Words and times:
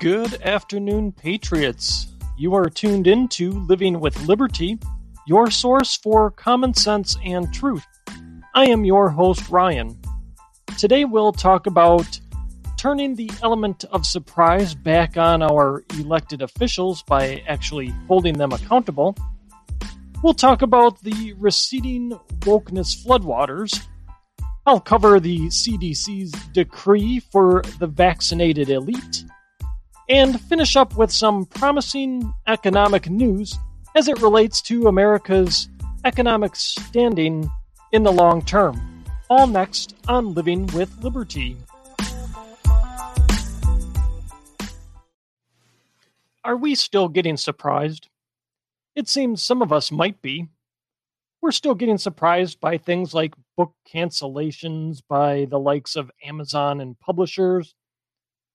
Good 0.00 0.40
afternoon, 0.40 1.12
Patriots. 1.12 2.06
You 2.38 2.54
are 2.54 2.70
tuned 2.70 3.06
into 3.06 3.50
Living 3.50 4.00
with 4.00 4.26
Liberty, 4.26 4.78
your 5.26 5.50
source 5.50 5.94
for 5.94 6.30
common 6.30 6.72
sense 6.72 7.18
and 7.22 7.52
truth. 7.52 7.84
I 8.54 8.64
am 8.70 8.86
your 8.86 9.10
host, 9.10 9.50
Ryan. 9.50 10.00
Today 10.78 11.04
we'll 11.04 11.32
talk 11.32 11.66
about 11.66 12.18
turning 12.78 13.14
the 13.14 13.30
element 13.42 13.84
of 13.92 14.06
surprise 14.06 14.74
back 14.74 15.18
on 15.18 15.42
our 15.42 15.84
elected 15.98 16.40
officials 16.40 17.02
by 17.02 17.42
actually 17.46 17.88
holding 18.08 18.38
them 18.38 18.52
accountable. 18.52 19.14
We'll 20.22 20.32
talk 20.32 20.62
about 20.62 21.02
the 21.02 21.34
receding 21.34 22.18
wokeness 22.38 23.04
floodwaters. 23.04 23.86
I'll 24.64 24.80
cover 24.80 25.20
the 25.20 25.48
CDC's 25.48 26.32
decree 26.54 27.20
for 27.20 27.60
the 27.78 27.86
vaccinated 27.86 28.70
elite 28.70 29.24
and 30.10 30.40
finish 30.40 30.74
up 30.74 30.96
with 30.96 31.12
some 31.12 31.46
promising 31.46 32.34
economic 32.48 33.08
news 33.08 33.56
as 33.94 34.08
it 34.08 34.20
relates 34.20 34.60
to 34.60 34.88
America's 34.88 35.68
economic 36.04 36.56
standing 36.56 37.48
in 37.92 38.02
the 38.02 38.10
long 38.10 38.44
term. 38.44 39.04
All 39.30 39.46
next 39.46 39.94
on 40.08 40.34
Living 40.34 40.66
with 40.74 40.92
Liberty. 41.00 41.56
Are 46.42 46.56
we 46.56 46.74
still 46.74 47.08
getting 47.08 47.36
surprised? 47.36 48.08
It 48.96 49.08
seems 49.08 49.40
some 49.40 49.62
of 49.62 49.72
us 49.72 49.92
might 49.92 50.20
be. 50.20 50.48
We're 51.40 51.52
still 51.52 51.76
getting 51.76 51.98
surprised 51.98 52.58
by 52.58 52.78
things 52.78 53.14
like 53.14 53.34
book 53.56 53.74
cancellations 53.88 55.02
by 55.08 55.46
the 55.48 55.60
likes 55.60 55.94
of 55.94 56.10
Amazon 56.24 56.80
and 56.80 56.98
publishers, 56.98 57.74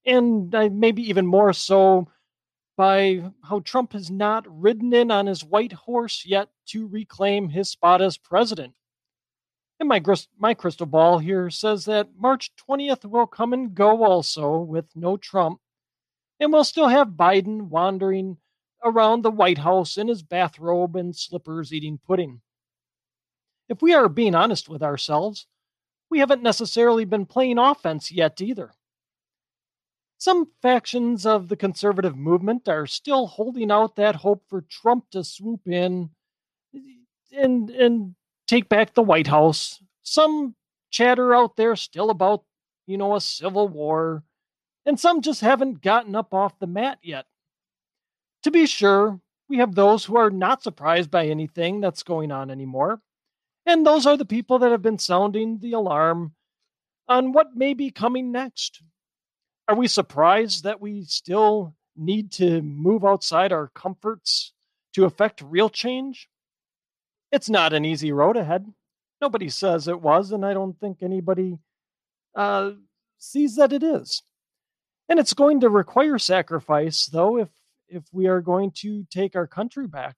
and 0.06 0.54
uh, 0.54 0.68
maybe 0.72 1.02
even 1.08 1.26
more 1.26 1.52
so 1.52 2.08
by 2.76 3.22
how 3.42 3.60
Trump 3.60 3.92
has 3.94 4.10
not 4.10 4.44
ridden 4.48 4.92
in 4.92 5.10
on 5.10 5.26
his 5.26 5.42
white 5.42 5.72
horse 5.72 6.24
yet 6.26 6.48
to 6.66 6.86
reclaim 6.86 7.48
his 7.48 7.70
spot 7.70 8.02
as 8.02 8.18
president. 8.18 8.74
And 9.80 9.88
my, 9.88 10.02
my 10.38 10.54
crystal 10.54 10.86
ball 10.86 11.18
here 11.18 11.50
says 11.50 11.84
that 11.86 12.08
March 12.18 12.50
20th 12.68 13.04
will 13.04 13.26
come 13.26 13.52
and 13.52 13.74
go 13.74 14.04
also 14.04 14.58
with 14.58 14.86
no 14.94 15.16
Trump. 15.16 15.60
And 16.40 16.52
we'll 16.52 16.64
still 16.64 16.88
have 16.88 17.08
Biden 17.08 17.68
wandering 17.68 18.38
around 18.84 19.22
the 19.22 19.30
White 19.30 19.58
House 19.58 19.96
in 19.96 20.08
his 20.08 20.22
bathrobe 20.22 20.96
and 20.96 21.16
slippers 21.16 21.72
eating 21.72 21.98
pudding. 22.06 22.40
If 23.68 23.82
we 23.82 23.94
are 23.94 24.08
being 24.08 24.34
honest 24.34 24.68
with 24.68 24.82
ourselves, 24.82 25.46
we 26.10 26.20
haven't 26.20 26.42
necessarily 26.42 27.04
been 27.04 27.26
playing 27.26 27.58
offense 27.58 28.12
yet 28.12 28.40
either. 28.40 28.72
Some 30.18 30.48
factions 30.62 31.26
of 31.26 31.48
the 31.48 31.56
conservative 31.56 32.16
movement 32.16 32.68
are 32.68 32.86
still 32.86 33.26
holding 33.26 33.70
out 33.70 33.96
that 33.96 34.16
hope 34.16 34.44
for 34.48 34.62
Trump 34.62 35.10
to 35.10 35.22
swoop 35.22 35.68
in 35.68 36.10
and 37.32 37.70
and 37.70 38.14
take 38.46 38.68
back 38.68 38.94
the 38.94 39.02
White 39.02 39.26
House. 39.26 39.82
Some 40.02 40.54
chatter 40.90 41.34
out 41.34 41.56
there 41.56 41.76
still 41.76 42.10
about, 42.10 42.44
you 42.86 42.96
know, 42.96 43.14
a 43.14 43.20
civil 43.20 43.68
war, 43.68 44.22
and 44.86 44.98
some 44.98 45.20
just 45.20 45.42
haven't 45.42 45.82
gotten 45.82 46.14
up 46.14 46.32
off 46.32 46.58
the 46.58 46.66
mat 46.66 46.98
yet. 47.02 47.26
To 48.44 48.50
be 48.50 48.66
sure, 48.66 49.20
we 49.48 49.58
have 49.58 49.74
those 49.74 50.04
who 50.04 50.16
are 50.16 50.30
not 50.30 50.62
surprised 50.62 51.10
by 51.10 51.26
anything 51.26 51.80
that's 51.80 52.02
going 52.02 52.32
on 52.32 52.50
anymore. 52.50 53.02
And 53.66 53.84
those 53.84 54.06
are 54.06 54.16
the 54.16 54.24
people 54.24 54.60
that 54.60 54.70
have 54.70 54.82
been 54.82 54.98
sounding 54.98 55.58
the 55.58 55.72
alarm 55.72 56.34
on 57.08 57.32
what 57.32 57.56
may 57.56 57.74
be 57.74 57.90
coming 57.90 58.30
next 58.32 58.80
are 59.68 59.76
we 59.76 59.88
surprised 59.88 60.64
that 60.64 60.80
we 60.80 61.04
still 61.04 61.74
need 61.96 62.32
to 62.32 62.62
move 62.62 63.04
outside 63.04 63.52
our 63.52 63.68
comforts 63.68 64.52
to 64.94 65.04
affect 65.04 65.42
real 65.42 65.68
change? 65.68 66.28
It's 67.32 67.50
not 67.50 67.72
an 67.72 67.84
easy 67.84 68.12
road 68.12 68.36
ahead. 68.36 68.72
Nobody 69.20 69.48
says 69.48 69.88
it 69.88 70.00
was, 70.00 70.30
and 70.30 70.44
I 70.44 70.54
don't 70.54 70.78
think 70.78 71.02
anybody 71.02 71.58
uh, 72.34 72.72
sees 73.18 73.56
that 73.56 73.72
it 73.72 73.82
is. 73.82 74.22
And 75.08 75.18
it's 75.18 75.34
going 75.34 75.60
to 75.60 75.70
require 75.70 76.18
sacrifice, 76.18 77.06
though, 77.06 77.38
if 77.38 77.48
if 77.88 78.02
we 78.12 78.26
are 78.26 78.40
going 78.40 78.72
to 78.72 79.06
take 79.10 79.36
our 79.36 79.46
country 79.46 79.86
back. 79.86 80.16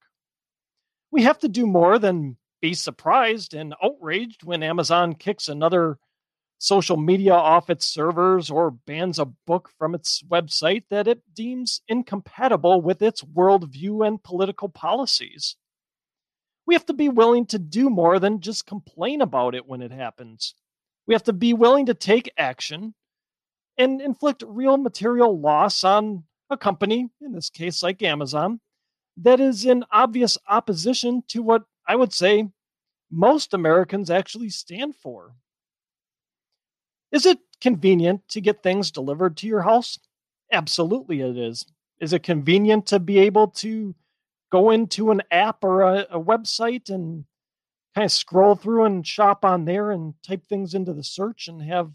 We 1.11 1.22
have 1.25 1.39
to 1.41 1.49
do 1.49 1.67
more 1.67 1.99
than 1.99 2.37
be 2.61 2.75
surprised 2.75 3.55
and 3.55 3.75
outraged 3.83 4.43
when 4.43 4.62
Amazon 4.62 5.15
kicks 5.15 5.49
another 5.49 5.99
social 6.59 6.97
media 6.97 7.33
off 7.33 7.71
its 7.71 7.87
servers 7.87 8.51
or 8.51 8.71
bans 8.73 9.19
a 9.19 9.25
book 9.25 9.71
from 9.79 9.95
its 9.95 10.23
website 10.29 10.83
that 10.91 11.07
it 11.07 11.23
deems 11.33 11.81
incompatible 11.89 12.81
with 12.81 13.01
its 13.01 13.23
worldview 13.23 14.07
and 14.07 14.23
political 14.23 14.69
policies. 14.69 15.57
We 16.67 16.75
have 16.75 16.87
to 16.87 16.93
be 16.93 17.09
willing 17.09 17.47
to 17.47 17.59
do 17.59 17.89
more 17.89 18.19
than 18.19 18.41
just 18.41 18.67
complain 18.67 19.23
about 19.23 19.55
it 19.55 19.67
when 19.67 19.81
it 19.81 19.93
happens. 19.93 20.55
We 21.07 21.15
have 21.15 21.23
to 21.25 21.33
be 21.33 21.55
willing 21.55 21.87
to 21.87 21.95
take 21.95 22.33
action 22.37 22.95
and 23.79 24.01
inflict 24.01 24.43
real 24.47 24.77
material 24.77 25.41
loss 25.41 25.85
on 25.85 26.25
a 26.51 26.57
company, 26.57 27.09
in 27.21 27.33
this 27.33 27.49
case 27.51 27.83
like 27.83 28.03
Amazon, 28.03 28.61
that 29.17 29.41
is 29.41 29.65
in 29.65 29.85
obvious 29.93 30.37
opposition 30.49 31.23
to 31.29 31.41
what 31.41 31.63
I 31.87 31.97
would 31.97 32.13
say 32.13 32.49
most 33.11 33.55
Americans 33.55 34.11
actually 34.11 34.51
stand 34.51 34.97
for. 34.97 35.35
Is 37.13 37.27
it 37.27 37.39
convenient 37.61 38.29
to 38.29 38.41
get 38.41 38.63
things 38.63 38.91
delivered 38.91 39.37
to 39.39 39.47
your 39.47 39.63
house? 39.63 39.99
Absolutely, 40.53 41.21
it 41.21 41.37
is. 41.37 41.67
Is 42.01 42.13
it 42.13 42.23
convenient 42.23 42.87
to 42.87 43.01
be 43.01 43.19
able 43.19 43.49
to 43.49 43.95
go 44.51 44.71
into 44.71 45.11
an 45.11 45.23
app 45.31 45.65
or 45.65 45.83
a, 45.83 46.07
a 46.11 46.21
website 46.21 46.91
and 46.91 47.25
kind 47.95 48.05
of 48.05 48.13
scroll 48.13 48.55
through 48.55 48.85
and 48.85 49.07
shop 49.07 49.45
on 49.45 49.65
there 49.65 49.91
and 49.91 50.15
type 50.23 50.45
things 50.47 50.75
into 50.75 50.93
the 50.93 51.03
search 51.03 51.49
and 51.49 51.63
have 51.63 51.91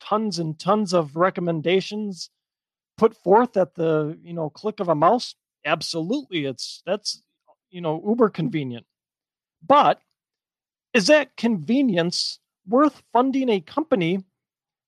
tons 0.00 0.38
and 0.38 0.58
tons 0.58 0.92
of 0.92 1.16
recommendations 1.16 2.30
put 2.96 3.16
forth 3.16 3.56
at 3.56 3.74
the 3.74 4.18
you 4.22 4.32
know 4.32 4.50
click 4.50 4.80
of 4.80 4.88
a 4.88 4.94
mouse 4.94 5.34
absolutely 5.64 6.44
it's 6.44 6.82
that's 6.84 7.22
you 7.70 7.80
know 7.80 8.02
uber 8.06 8.28
convenient 8.28 8.84
but 9.64 10.00
is 10.92 11.06
that 11.06 11.36
convenience 11.36 12.40
worth 12.66 13.02
funding 13.12 13.48
a 13.48 13.60
company 13.60 14.24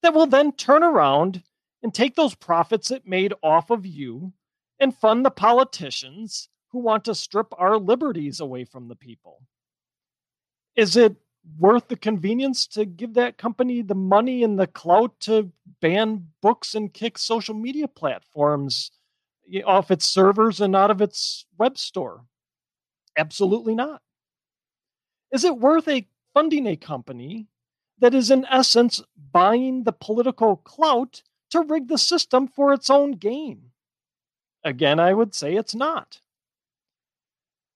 that 0.05 0.15
will 0.15 0.27
then 0.27 0.53
turn 0.53 0.83
around 0.83 1.43
and 1.83 1.93
take 1.93 2.15
those 2.15 2.35
profits 2.35 2.91
it 2.91 3.07
made 3.07 3.35
off 3.43 3.71
of 3.71 3.85
you 3.87 4.33
and 4.79 4.97
fund 4.97 5.25
the 5.25 5.31
politicians 5.31 6.49
who 6.69 6.79
want 6.79 7.05
to 7.05 7.15
strip 7.15 7.49
our 7.59 7.79
liberties 7.79 8.41
away 8.41 8.65
from 8.65 8.89
the 8.89 8.97
people. 8.97 9.43
Is 10.77 10.97
it 10.97 11.17
worth 11.59 11.89
the 11.89 11.97
convenience 11.97 12.67
to 12.67 12.85
give 12.85 13.15
that 13.15 13.39
company 13.39 13.83
the 13.83 13.95
money 13.95 14.43
and 14.43 14.59
the 14.59 14.67
clout 14.67 15.21
to 15.21 15.53
ban 15.81 16.29
books 16.41 16.75
and 16.75 16.93
kick 16.93 17.19
social 17.19 17.55
media 17.55 17.87
platforms 17.87 18.91
off 19.65 19.91
its 19.91 20.07
servers 20.07 20.61
and 20.61 20.75
out 20.75 20.91
of 20.91 21.01
its 21.01 21.47
web 21.59 21.79
store? 21.79 22.25
Absolutely 23.17 23.75
not. 23.75 24.03
Is 25.33 25.45
it 25.45 25.59
worth 25.59 25.87
a 25.89 26.07
funding 26.33 26.67
a 26.67 26.77
company 26.77 27.47
that 27.99 28.15
is, 28.15 28.31
in 28.31 28.45
essence, 28.47 29.03
buying 29.33 29.85
the 29.85 29.93
political 29.93 30.57
clout 30.57 31.23
to 31.51 31.61
rig 31.61 31.89
the 31.89 31.99
system 31.99 32.49
for 32.49 32.73
its 32.73 32.91
own 32.91 33.13
gain? 33.13 33.71
Again, 34.65 34.99
I 34.99 35.13
would 35.13 35.35
say 35.35 35.55
it's 35.55 35.75
not. 35.75 36.21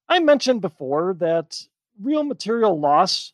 I 0.07 0.19
mentioned 0.19 0.61
before 0.61 1.13
that 1.19 1.67
real 2.01 2.23
material 2.23 2.79
loss 2.79 3.33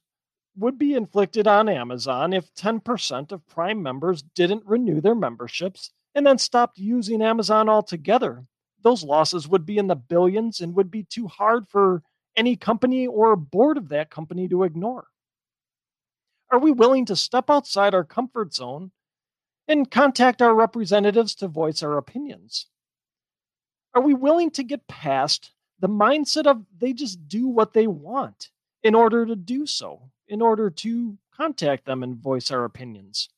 would 0.57 0.78
be 0.78 0.94
inflicted 0.94 1.47
on 1.47 1.69
Amazon 1.69 2.34
if 2.34 2.53
10% 2.53 3.32
of 3.32 3.47
Prime 3.47 3.82
members 3.82 4.22
didn't 4.22 4.66
renew 4.66 5.02
their 5.02 5.16
memberships 5.16 5.91
and 6.14 6.26
then 6.26 6.37
stopped 6.37 6.78
using 6.78 7.22
Amazon 7.22 7.70
altogether. 7.70 8.46
Those 8.82 9.03
losses 9.03 9.47
would 9.47 9.66
be 9.66 9.78
in 9.78 9.87
the 9.87 9.96
billions 9.96 10.61
and 10.61 10.76
would 10.76 10.91
be 10.91 11.03
too 11.03 11.28
hard 11.28 11.67
for 11.67 12.03
any 12.35 12.55
company 12.55 13.08
or 13.08 13.35
board 13.35 13.78
of 13.78 13.90
that 13.90 14.09
company 14.09 14.47
to 14.49 14.64
ignore. 14.64 15.08
Are 16.52 16.59
we 16.59 16.72
willing 16.72 17.06
to 17.06 17.16
step 17.16 17.50
outside 17.50 17.94
our 17.94 18.03
comfort 18.03 18.53
zone 18.53 18.92
and 19.68 19.90
contact 19.90 20.42
our 20.42 20.53
representatives 20.53 21.36
to 21.36 21.47
voice 21.47 21.82
our 21.82 21.97
opinions? 21.97 22.68
Are 23.94 24.02
we 24.02 24.14
willing 24.14 24.52
to 24.52 24.64
get 24.64 24.88
past 24.88 25.52
the 25.80 25.90
mindset 25.90 26.46
of 26.46 26.66
they 26.78 26.94
just 26.94 27.28
do 27.28 27.47
what 27.47 27.74
they 27.74 27.88
want 27.88 28.50
in 28.84 28.94
order 28.94 29.26
to 29.26 29.36
do 29.36 29.66
so, 29.66 30.12
in 30.28 30.42
order 30.42 30.70
to 30.70 31.18
contact 31.36 31.86
them 31.86 32.03
and 32.03 32.16
voice 32.16 32.52
our 32.52 32.64
opinions? 32.64 33.30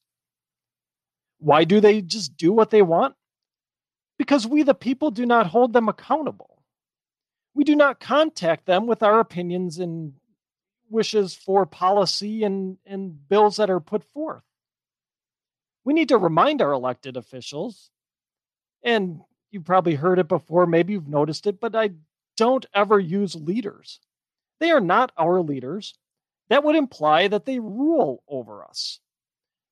Why 1.40 1.64
do 1.64 1.80
they 1.80 2.02
just 2.02 2.36
do 2.36 2.52
what 2.52 2.72
they 2.72 2.82
want? 2.82 3.16
Because 4.18 4.48
we, 4.48 4.64
the 4.64 4.74
people, 4.74 5.12
do 5.12 5.26
not 5.26 5.48
hold 5.48 5.74
them 5.74 5.88
accountable. 5.88 6.64
We 7.54 7.64
do 7.64 7.76
not 7.76 8.00
contact 8.00 8.66
them 8.66 8.88
with 8.88 9.04
our 9.04 9.20
opinions 9.20 9.78
and 9.78 10.14
wishes 10.90 11.36
for 11.36 11.66
policy 11.66 12.44
and, 12.44 12.78
and 12.86 13.28
bills 13.28 13.58
that 13.58 13.70
are 13.70 13.80
put 13.80 14.04
forth. 14.04 14.44
We 15.84 15.94
need 15.94 16.10
to 16.10 16.18
remind 16.18 16.62
our 16.62 16.72
elected 16.72 17.18
officials 17.18 17.90
and 18.84 19.22
you've 19.52 19.66
probably 19.66 19.96
heard 19.96 20.20
it 20.20 20.28
before, 20.28 20.66
maybe 20.66 20.94
you've 20.94 21.08
noticed 21.08 21.48
it, 21.48 21.60
but 21.60 21.76
I 21.76 21.92
don't 22.36 22.66
ever 22.74 23.00
use 23.00 23.36
leaders. 23.36 24.00
They 24.60 24.72
are 24.72 24.82
not 24.82 25.12
our 25.18 25.42
leaders. 25.42 25.96
That 26.50 26.64
would 26.64 26.76
imply 26.76 27.28
that 27.28 27.46
they 27.46 27.60
rule 27.60 28.24
over 28.28 28.64
us. 28.64 29.00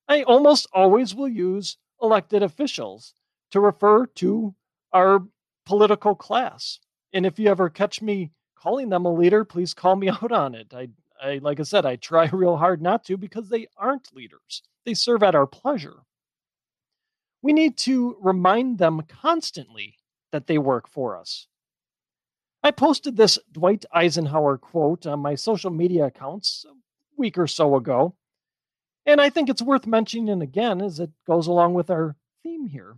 I 0.08 0.22
almost 0.22 0.68
always 0.72 1.14
will 1.14 1.28
use 1.28 1.78
elected 2.00 2.42
officials 2.42 3.14
to 3.50 3.60
refer 3.60 4.06
to 4.06 4.54
our 4.92 5.22
political 5.64 6.14
class. 6.14 6.78
And 7.12 7.26
if 7.26 7.38
you 7.38 7.48
ever 7.48 7.70
catch 7.70 8.02
me 8.02 8.32
calling 8.56 8.88
them 8.88 9.04
a 9.04 9.12
leader, 9.12 9.44
please 9.44 9.74
call 9.74 9.96
me 9.96 10.08
out 10.22 10.32
on 10.32 10.54
it. 10.54 10.72
I, 10.74 10.88
I 11.22 11.38
like 11.38 11.60
I 11.60 11.64
said, 11.64 11.86
I 11.86 11.96
try 11.96 12.26
real 12.32 12.56
hard 12.56 12.82
not 12.82 13.04
to 13.06 13.16
because 13.16 13.48
they 13.48 13.66
aren't 13.76 14.14
leaders. 14.14 14.62
They 14.84 14.94
serve 14.94 15.22
at 15.22 15.34
our 15.34 15.46
pleasure. 15.46 15.96
We 17.42 17.52
need 17.52 17.76
to 17.78 18.16
remind 18.20 18.78
them 18.78 19.02
constantly 19.02 19.96
that 20.32 20.46
they 20.46 20.58
work 20.58 20.88
for 20.88 21.16
us. 21.16 21.46
I 22.62 22.70
posted 22.72 23.16
this 23.16 23.38
Dwight 23.52 23.84
Eisenhower 23.92 24.58
quote 24.58 25.06
on 25.06 25.20
my 25.20 25.36
social 25.36 25.70
media 25.70 26.06
accounts 26.06 26.64
a 26.68 26.72
week 27.16 27.38
or 27.38 27.46
so 27.46 27.76
ago, 27.76 28.14
and 29.04 29.20
I 29.20 29.30
think 29.30 29.48
it's 29.48 29.62
worth 29.62 29.86
mentioning 29.86 30.42
again 30.42 30.82
as 30.82 30.98
it 30.98 31.10
goes 31.26 31.46
along 31.46 31.74
with 31.74 31.90
our 31.90 32.16
theme 32.42 32.66
here. 32.66 32.96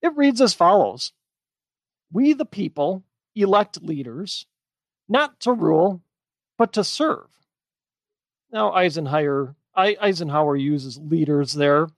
It 0.00 0.16
reads 0.16 0.40
as 0.40 0.54
follows 0.54 1.12
We, 2.10 2.32
the 2.32 2.46
people, 2.46 3.04
elect 3.34 3.82
leaders, 3.82 4.46
not 5.08 5.40
to 5.40 5.52
rule, 5.52 6.02
but 6.58 6.72
to 6.74 6.84
serve. 6.84 7.26
Now, 8.50 8.72
Eisenhower, 8.72 9.56
Eisenhower 9.76 10.56
uses 10.56 10.98
leaders 10.98 11.52
there, 11.52 11.88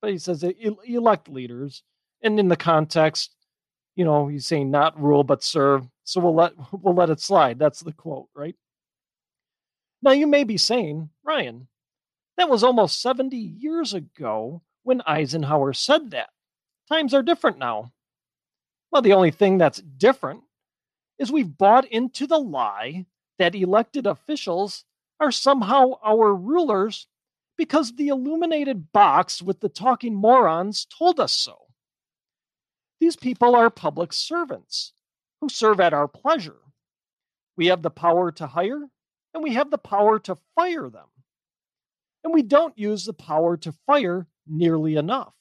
but 0.00 0.10
he 0.10 0.18
says 0.18 0.44
elect 0.84 1.28
leaders. 1.28 1.82
And 2.22 2.40
in 2.40 2.48
the 2.48 2.56
context, 2.56 3.36
you 3.94 4.04
know, 4.04 4.26
he's 4.26 4.46
saying 4.46 4.70
not 4.70 5.00
rule 5.00 5.24
but 5.24 5.44
serve. 5.44 5.86
So 6.04 6.20
we'll 6.20 6.34
let 6.34 6.52
we'll 6.72 6.94
let 6.94 7.10
it 7.10 7.20
slide. 7.20 7.58
That's 7.58 7.80
the 7.80 7.92
quote, 7.92 8.28
right? 8.34 8.56
Now 10.02 10.12
you 10.12 10.26
may 10.26 10.44
be 10.44 10.56
saying, 10.56 11.10
Ryan, 11.24 11.68
that 12.36 12.50
was 12.50 12.62
almost 12.62 13.00
70 13.00 13.36
years 13.36 13.94
ago 13.94 14.62
when 14.82 15.02
Eisenhower 15.06 15.72
said 15.72 16.10
that. 16.10 16.28
Times 16.88 17.14
are 17.14 17.22
different 17.22 17.58
now. 17.58 17.92
Well, 18.92 19.02
the 19.02 19.14
only 19.14 19.30
thing 19.30 19.58
that's 19.58 19.80
different 19.80 20.42
is 21.18 21.32
we've 21.32 21.58
bought 21.58 21.86
into 21.86 22.26
the 22.26 22.38
lie 22.38 23.06
that 23.38 23.54
elected 23.54 24.06
officials 24.06 24.84
are 25.20 25.32
somehow 25.32 25.92
our 26.04 26.34
rulers 26.34 27.06
because 27.56 27.94
the 27.94 28.08
illuminated 28.08 28.92
box 28.92 29.40
with 29.42 29.60
the 29.60 29.68
talking 29.68 30.14
morons 30.14 30.86
told 30.86 31.18
us 31.18 31.32
so. 31.32 31.56
These 33.00 33.16
people 33.16 33.54
are 33.54 33.70
public 33.70 34.12
servants 34.12 34.92
who 35.40 35.48
serve 35.48 35.80
at 35.80 35.94
our 35.94 36.08
pleasure. 36.08 36.56
We 37.56 37.66
have 37.66 37.82
the 37.82 37.90
power 37.90 38.30
to 38.32 38.46
hire 38.46 38.88
and 39.34 39.42
we 39.42 39.54
have 39.54 39.70
the 39.70 39.78
power 39.78 40.18
to 40.20 40.36
fire 40.54 40.88
them. 40.88 41.06
And 42.24 42.32
we 42.32 42.42
don't 42.42 42.78
use 42.78 43.04
the 43.04 43.12
power 43.12 43.56
to 43.58 43.72
fire 43.86 44.26
nearly 44.46 44.96
enough. 44.96 45.34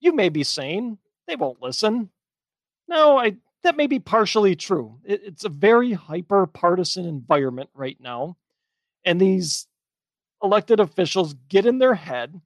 You 0.00 0.12
may 0.12 0.28
be 0.28 0.42
saying 0.42 0.98
they 1.28 1.36
won't 1.36 1.62
listen. 1.62 2.10
No, 2.88 3.18
I 3.18 3.36
that 3.62 3.76
may 3.76 3.86
be 3.86 3.98
partially 3.98 4.56
true. 4.56 4.98
It, 5.04 5.22
it's 5.24 5.44
a 5.44 5.48
very 5.48 5.92
hyper 5.92 6.46
partisan 6.46 7.06
environment 7.06 7.70
right 7.74 7.96
now. 8.00 8.36
And 9.04 9.20
these 9.20 9.66
elected 10.42 10.80
officials 10.80 11.34
get 11.48 11.66
in 11.66 11.78
their 11.78 11.94
head 11.94 12.40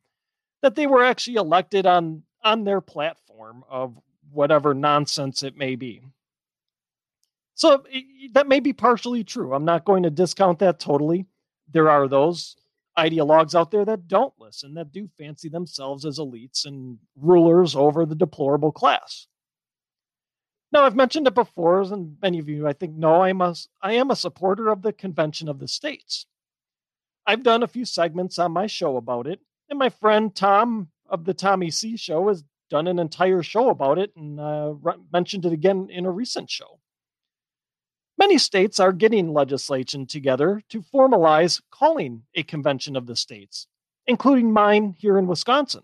that 0.62 0.74
they 0.74 0.86
were 0.86 1.04
actually 1.04 1.36
elected 1.36 1.86
on 1.86 2.22
on 2.44 2.64
their 2.64 2.80
platform 2.80 3.64
of 3.68 3.98
whatever 4.30 4.72
nonsense 4.72 5.42
it 5.42 5.56
may 5.56 5.74
be. 5.74 6.00
So 7.54 7.84
that 8.34 8.46
may 8.46 8.60
be 8.60 8.72
partially 8.72 9.24
true. 9.24 9.54
I'm 9.54 9.64
not 9.64 9.84
going 9.84 10.04
to 10.04 10.10
discount 10.10 10.58
that 10.60 10.78
totally. 10.78 11.26
There 11.72 11.90
are 11.90 12.06
those 12.06 12.56
ideologues 12.98 13.54
out 13.54 13.70
there 13.70 13.84
that 13.84 14.08
don't 14.08 14.34
listen, 14.38 14.74
that 14.74 14.92
do 14.92 15.08
fancy 15.18 15.48
themselves 15.48 16.04
as 16.04 16.18
elites 16.18 16.66
and 16.66 16.98
rulers 17.16 17.74
over 17.74 18.06
the 18.06 18.14
deplorable 18.14 18.72
class. 18.72 19.26
Now, 20.72 20.84
I've 20.84 20.96
mentioned 20.96 21.26
it 21.26 21.34
before, 21.34 21.80
and 21.82 22.16
many 22.20 22.38
of 22.38 22.48
you, 22.48 22.66
I 22.66 22.72
think, 22.72 22.94
know 22.94 23.22
I'm 23.22 23.40
a, 23.40 23.54
I 23.80 23.92
am 23.92 24.10
a 24.10 24.16
supporter 24.16 24.68
of 24.68 24.82
the 24.82 24.92
Convention 24.92 25.48
of 25.48 25.58
the 25.58 25.68
States. 25.68 26.26
I've 27.26 27.42
done 27.42 27.62
a 27.62 27.68
few 27.68 27.84
segments 27.84 28.38
on 28.38 28.52
my 28.52 28.66
show 28.66 28.96
about 28.96 29.26
it, 29.26 29.40
and 29.68 29.78
my 29.78 29.88
friend 29.88 30.34
Tom 30.34 30.88
of 31.08 31.24
the 31.24 31.34
Tommy 31.34 31.70
C 31.70 31.96
Show 31.96 32.28
has 32.28 32.44
done 32.68 32.88
an 32.88 32.98
entire 32.98 33.42
show 33.42 33.70
about 33.70 33.98
it 33.98 34.12
and 34.16 34.40
uh, 34.40 34.74
mentioned 35.12 35.44
it 35.44 35.52
again 35.52 35.88
in 35.90 36.04
a 36.04 36.10
recent 36.10 36.50
show. 36.50 36.80
Many 38.18 38.38
states 38.38 38.80
are 38.80 38.92
getting 38.92 39.32
legislation 39.32 40.06
together 40.06 40.62
to 40.70 40.82
formalize 40.82 41.60
calling 41.70 42.22
a 42.34 42.42
convention 42.42 42.96
of 42.96 43.06
the 43.06 43.14
states, 43.14 43.66
including 44.06 44.52
mine 44.52 44.94
here 44.98 45.18
in 45.18 45.26
Wisconsin. 45.26 45.82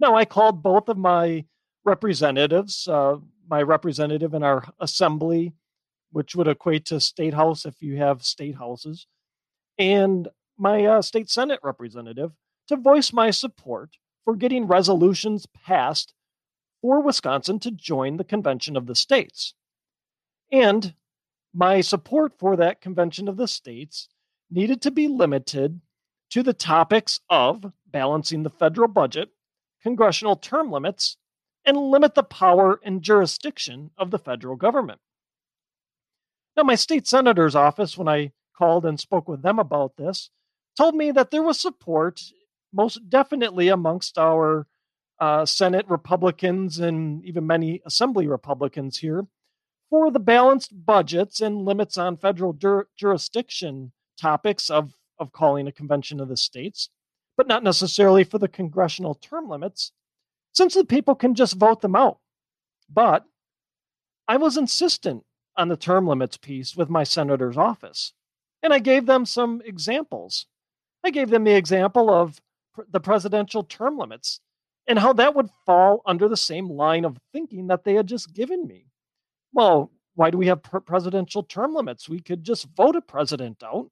Now, 0.00 0.14
I 0.14 0.24
called 0.24 0.62
both 0.62 0.88
of 0.88 0.96
my 0.96 1.44
representatives, 1.84 2.88
uh, 2.88 3.16
my 3.48 3.62
representative 3.62 4.34
in 4.34 4.42
our 4.42 4.64
assembly, 4.80 5.52
which 6.12 6.34
would 6.34 6.48
equate 6.48 6.84
to 6.86 7.00
state 7.00 7.34
house 7.34 7.64
if 7.64 7.82
you 7.82 7.96
have 7.96 8.24
state 8.24 8.56
houses, 8.56 9.06
and 9.78 10.28
my 10.56 10.84
uh, 10.84 11.02
state 11.02 11.28
senate 11.28 11.60
representative 11.62 12.32
to 12.68 12.76
voice 12.76 13.12
my 13.12 13.30
support 13.30 13.96
for 14.24 14.36
getting 14.36 14.66
resolutions 14.66 15.46
passed 15.46 16.14
for 16.80 17.00
Wisconsin 17.00 17.58
to 17.60 17.70
join 17.70 18.16
the 18.16 18.24
Convention 18.24 18.76
of 18.76 18.86
the 18.86 18.94
States. 18.94 19.54
And 20.52 20.94
my 21.52 21.80
support 21.80 22.38
for 22.38 22.56
that 22.56 22.80
Convention 22.80 23.28
of 23.28 23.36
the 23.36 23.48
States 23.48 24.08
needed 24.50 24.82
to 24.82 24.90
be 24.90 25.08
limited 25.08 25.80
to 26.30 26.42
the 26.42 26.52
topics 26.52 27.20
of 27.28 27.72
balancing 27.86 28.42
the 28.42 28.50
federal 28.50 28.88
budget, 28.88 29.30
congressional 29.82 30.36
term 30.36 30.70
limits, 30.70 31.16
and 31.64 31.76
limit 31.76 32.14
the 32.14 32.22
power 32.22 32.78
and 32.82 33.02
jurisdiction 33.02 33.90
of 33.96 34.10
the 34.10 34.18
federal 34.18 34.56
government. 34.56 35.00
Now, 36.56 36.62
my 36.62 36.74
state 36.74 37.06
senator's 37.06 37.56
office, 37.56 37.98
when 37.98 38.08
I 38.08 38.32
called 38.56 38.84
and 38.86 39.00
spoke 39.00 39.28
with 39.28 39.42
them 39.42 39.58
about 39.58 39.96
this, 39.96 40.30
told 40.76 40.94
me 40.94 41.10
that 41.10 41.30
there 41.30 41.42
was 41.42 41.60
support, 41.60 42.20
most 42.72 43.08
definitely 43.08 43.68
amongst 43.68 44.18
our 44.18 44.66
uh, 45.18 45.46
Senate 45.46 45.86
Republicans 45.88 46.78
and 46.78 47.24
even 47.24 47.46
many 47.46 47.80
Assembly 47.84 48.26
Republicans 48.26 48.98
here, 48.98 49.26
for 49.90 50.10
the 50.10 50.20
balanced 50.20 50.84
budgets 50.84 51.40
and 51.40 51.64
limits 51.64 51.96
on 51.96 52.16
federal 52.16 52.52
jurisdiction 52.96 53.92
topics 54.20 54.70
of, 54.70 54.94
of 55.18 55.32
calling 55.32 55.66
a 55.66 55.72
convention 55.72 56.20
of 56.20 56.28
the 56.28 56.36
states, 56.36 56.88
but 57.36 57.46
not 57.46 57.62
necessarily 57.62 58.24
for 58.24 58.38
the 58.38 58.48
congressional 58.48 59.14
term 59.14 59.48
limits, 59.48 59.92
since 60.54 60.74
the 60.74 60.84
people 60.84 61.14
can 61.14 61.34
just 61.34 61.56
vote 61.56 61.82
them 61.82 61.96
out. 61.96 62.18
But 62.88 63.24
I 64.26 64.36
was 64.36 64.56
insistent 64.56 65.24
on 65.56 65.68
the 65.68 65.76
term 65.76 66.06
limits 66.06 66.36
piece 66.36 66.74
with 66.76 66.88
my 66.88 67.04
senator's 67.04 67.56
office. 67.56 68.12
And 68.62 68.72
I 68.72 68.78
gave 68.78 69.06
them 69.06 69.26
some 69.26 69.62
examples. 69.64 70.46
I 71.04 71.10
gave 71.10 71.28
them 71.28 71.44
the 71.44 71.54
example 71.54 72.08
of 72.08 72.40
the 72.90 73.00
presidential 73.00 73.62
term 73.62 73.98
limits 73.98 74.40
and 74.86 74.98
how 74.98 75.12
that 75.14 75.34
would 75.34 75.50
fall 75.66 76.02
under 76.06 76.28
the 76.28 76.36
same 76.36 76.70
line 76.70 77.04
of 77.04 77.18
thinking 77.32 77.66
that 77.66 77.84
they 77.84 77.94
had 77.94 78.06
just 78.06 78.32
given 78.32 78.66
me. 78.66 78.86
Well, 79.52 79.90
why 80.14 80.30
do 80.30 80.38
we 80.38 80.46
have 80.46 80.62
pr- 80.62 80.78
presidential 80.78 81.42
term 81.42 81.74
limits? 81.74 82.08
We 82.08 82.20
could 82.20 82.42
just 82.42 82.66
vote 82.76 82.96
a 82.96 83.00
president 83.00 83.62
out. 83.62 83.90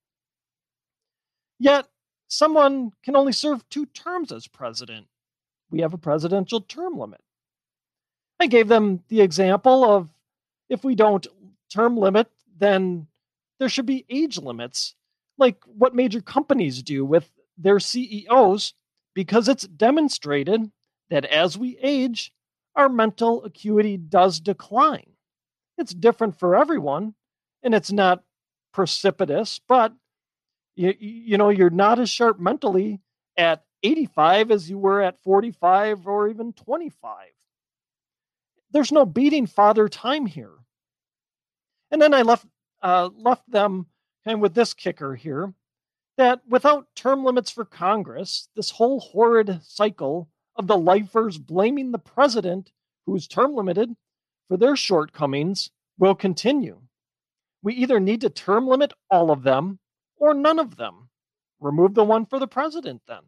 Yet, 1.58 1.86
someone 2.28 2.92
can 3.04 3.14
only 3.14 3.32
serve 3.32 3.68
two 3.68 3.86
terms 3.86 4.32
as 4.32 4.48
president. 4.48 5.06
We 5.72 5.80
have 5.80 5.94
a 5.94 5.98
presidential 5.98 6.60
term 6.60 6.98
limit. 6.98 7.22
I 8.38 8.46
gave 8.46 8.68
them 8.68 9.02
the 9.08 9.22
example 9.22 9.84
of 9.84 10.10
if 10.68 10.84
we 10.84 10.94
don't 10.94 11.26
term 11.72 11.96
limit, 11.96 12.28
then 12.58 13.06
there 13.58 13.70
should 13.70 13.86
be 13.86 14.04
age 14.10 14.38
limits, 14.38 14.94
like 15.38 15.56
what 15.64 15.94
major 15.94 16.20
companies 16.20 16.82
do 16.82 17.04
with 17.04 17.30
their 17.56 17.80
CEOs, 17.80 18.74
because 19.14 19.48
it's 19.48 19.66
demonstrated 19.66 20.70
that 21.08 21.24
as 21.24 21.56
we 21.56 21.78
age, 21.82 22.32
our 22.76 22.88
mental 22.88 23.42
acuity 23.44 23.96
does 23.96 24.40
decline. 24.40 25.12
It's 25.78 25.94
different 25.94 26.38
for 26.38 26.54
everyone, 26.54 27.14
and 27.62 27.74
it's 27.74 27.92
not 27.92 28.24
precipitous, 28.74 29.58
but 29.66 29.94
you, 30.76 30.94
you 30.98 31.38
know, 31.38 31.48
you're 31.48 31.70
not 31.70 31.98
as 31.98 32.10
sharp 32.10 32.38
mentally 32.38 33.00
at 33.36 33.64
85 33.82 34.50
as 34.50 34.70
you 34.70 34.78
were 34.78 35.02
at 35.02 35.22
45 35.22 36.06
or 36.06 36.28
even 36.28 36.52
25. 36.52 37.26
There's 38.70 38.92
no 38.92 39.04
beating 39.04 39.46
father 39.46 39.88
time 39.88 40.26
here. 40.26 40.54
And 41.90 42.00
then 42.00 42.14
I 42.14 42.22
left 42.22 42.46
uh, 42.82 43.10
left 43.16 43.48
them 43.50 43.86
of 44.24 44.40
with 44.40 44.54
this 44.54 44.74
kicker 44.74 45.14
here 45.14 45.54
that 46.16 46.40
without 46.48 46.86
term 46.94 47.24
limits 47.24 47.50
for 47.50 47.64
Congress, 47.64 48.48
this 48.56 48.70
whole 48.70 49.00
horrid 49.00 49.60
cycle 49.62 50.28
of 50.56 50.66
the 50.66 50.76
lifers 50.76 51.38
blaming 51.38 51.92
the 51.92 51.98
president, 51.98 52.72
who 53.06 53.14
is 53.16 53.26
term 53.26 53.54
limited, 53.54 53.94
for 54.48 54.56
their 54.56 54.76
shortcomings 54.76 55.70
will 55.98 56.14
continue. 56.14 56.80
We 57.62 57.74
either 57.74 58.00
need 58.00 58.20
to 58.22 58.30
term 58.30 58.66
limit 58.66 58.92
all 59.10 59.30
of 59.30 59.42
them 59.42 59.78
or 60.16 60.34
none 60.34 60.58
of 60.58 60.76
them. 60.76 61.08
Remove 61.60 61.94
the 61.94 62.04
one 62.04 62.26
for 62.26 62.38
the 62.38 62.48
president 62.48 63.02
then. 63.06 63.22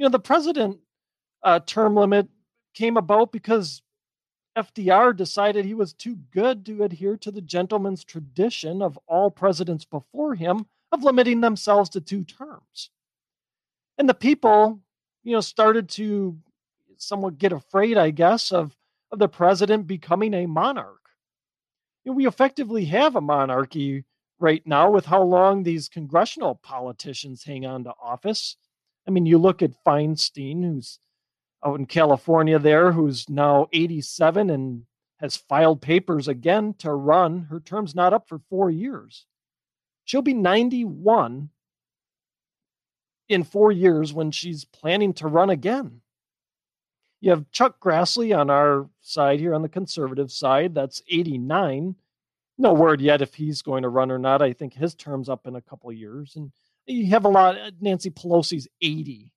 You 0.00 0.04
know, 0.04 0.10
the 0.12 0.18
president 0.18 0.78
uh, 1.42 1.60
term 1.60 1.94
limit 1.94 2.26
came 2.72 2.96
about 2.96 3.32
because 3.32 3.82
FDR 4.56 5.14
decided 5.14 5.66
he 5.66 5.74
was 5.74 5.92
too 5.92 6.16
good 6.30 6.64
to 6.64 6.84
adhere 6.84 7.18
to 7.18 7.30
the 7.30 7.42
gentleman's 7.42 8.02
tradition 8.02 8.80
of 8.80 8.98
all 9.06 9.30
presidents 9.30 9.84
before 9.84 10.34
him 10.34 10.64
of 10.90 11.04
limiting 11.04 11.42
themselves 11.42 11.90
to 11.90 12.00
two 12.00 12.24
terms. 12.24 12.88
And 13.98 14.08
the 14.08 14.14
people, 14.14 14.80
you 15.22 15.34
know, 15.34 15.42
started 15.42 15.90
to 15.90 16.38
somewhat 16.96 17.36
get 17.36 17.52
afraid, 17.52 17.98
I 17.98 18.08
guess, 18.08 18.52
of, 18.52 18.74
of 19.12 19.18
the 19.18 19.28
president 19.28 19.86
becoming 19.86 20.32
a 20.32 20.46
monarch. 20.46 21.10
We 22.06 22.26
effectively 22.26 22.86
have 22.86 23.16
a 23.16 23.20
monarchy 23.20 24.06
right 24.38 24.66
now 24.66 24.90
with 24.90 25.04
how 25.04 25.20
long 25.20 25.62
these 25.62 25.90
congressional 25.90 26.54
politicians 26.54 27.44
hang 27.44 27.66
on 27.66 27.84
to 27.84 27.92
office. 28.02 28.56
I 29.06 29.10
mean, 29.10 29.26
you 29.26 29.38
look 29.38 29.62
at 29.62 29.84
Feinstein, 29.84 30.62
who's 30.62 30.98
out 31.64 31.78
in 31.78 31.86
California 31.86 32.58
there, 32.58 32.92
who's 32.92 33.28
now 33.28 33.68
87 33.72 34.50
and 34.50 34.82
has 35.18 35.36
filed 35.36 35.82
papers 35.82 36.28
again 36.28 36.74
to 36.78 36.92
run. 36.92 37.42
Her 37.50 37.60
term's 37.60 37.94
not 37.94 38.14
up 38.14 38.28
for 38.28 38.40
four 38.48 38.70
years. 38.70 39.26
She'll 40.04 40.22
be 40.22 40.34
91 40.34 41.50
in 43.28 43.44
four 43.44 43.70
years 43.70 44.12
when 44.12 44.30
she's 44.30 44.64
planning 44.64 45.12
to 45.14 45.28
run 45.28 45.50
again. 45.50 46.00
You 47.20 47.30
have 47.30 47.50
Chuck 47.50 47.78
Grassley 47.80 48.36
on 48.36 48.48
our 48.48 48.88
side 49.02 49.40
here 49.40 49.54
on 49.54 49.62
the 49.62 49.68
conservative 49.68 50.32
side. 50.32 50.74
That's 50.74 51.02
89. 51.08 51.94
No 52.56 52.72
word 52.72 53.00
yet 53.00 53.20
if 53.20 53.34
he's 53.34 53.62
going 53.62 53.82
to 53.82 53.90
run 53.90 54.10
or 54.10 54.18
not. 54.18 54.40
I 54.40 54.54
think 54.54 54.72
his 54.72 54.94
term's 54.94 55.28
up 55.28 55.46
in 55.46 55.54
a 55.54 55.60
couple 55.60 55.90
of 55.90 55.96
years. 55.96 56.34
And 56.36 56.50
you 56.90 57.06
have 57.10 57.24
a 57.24 57.28
lot. 57.28 57.56
Nancy 57.80 58.10
Pelosi's 58.10 58.68
80. 58.82 59.30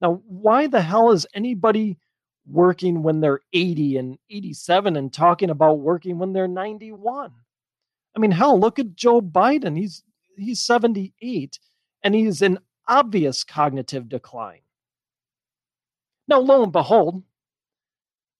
Now, 0.00 0.22
why 0.26 0.66
the 0.66 0.82
hell 0.82 1.10
is 1.12 1.26
anybody 1.34 1.98
working 2.46 3.02
when 3.02 3.20
they're 3.20 3.40
80 3.52 3.96
and 3.96 4.18
87 4.30 4.96
and 4.96 5.12
talking 5.12 5.50
about 5.50 5.80
working 5.80 6.18
when 6.18 6.32
they're 6.32 6.48
91? 6.48 7.32
I 8.14 8.18
mean, 8.18 8.30
hell, 8.30 8.58
look 8.58 8.78
at 8.78 8.96
Joe 8.96 9.20
Biden. 9.20 9.76
He's 9.76 10.02
he's 10.36 10.60
78 10.60 11.58
and 12.02 12.14
he's 12.14 12.42
in 12.42 12.58
obvious 12.88 13.44
cognitive 13.44 14.08
decline. 14.08 14.60
Now, 16.28 16.40
lo 16.40 16.62
and 16.62 16.72
behold, 16.72 17.22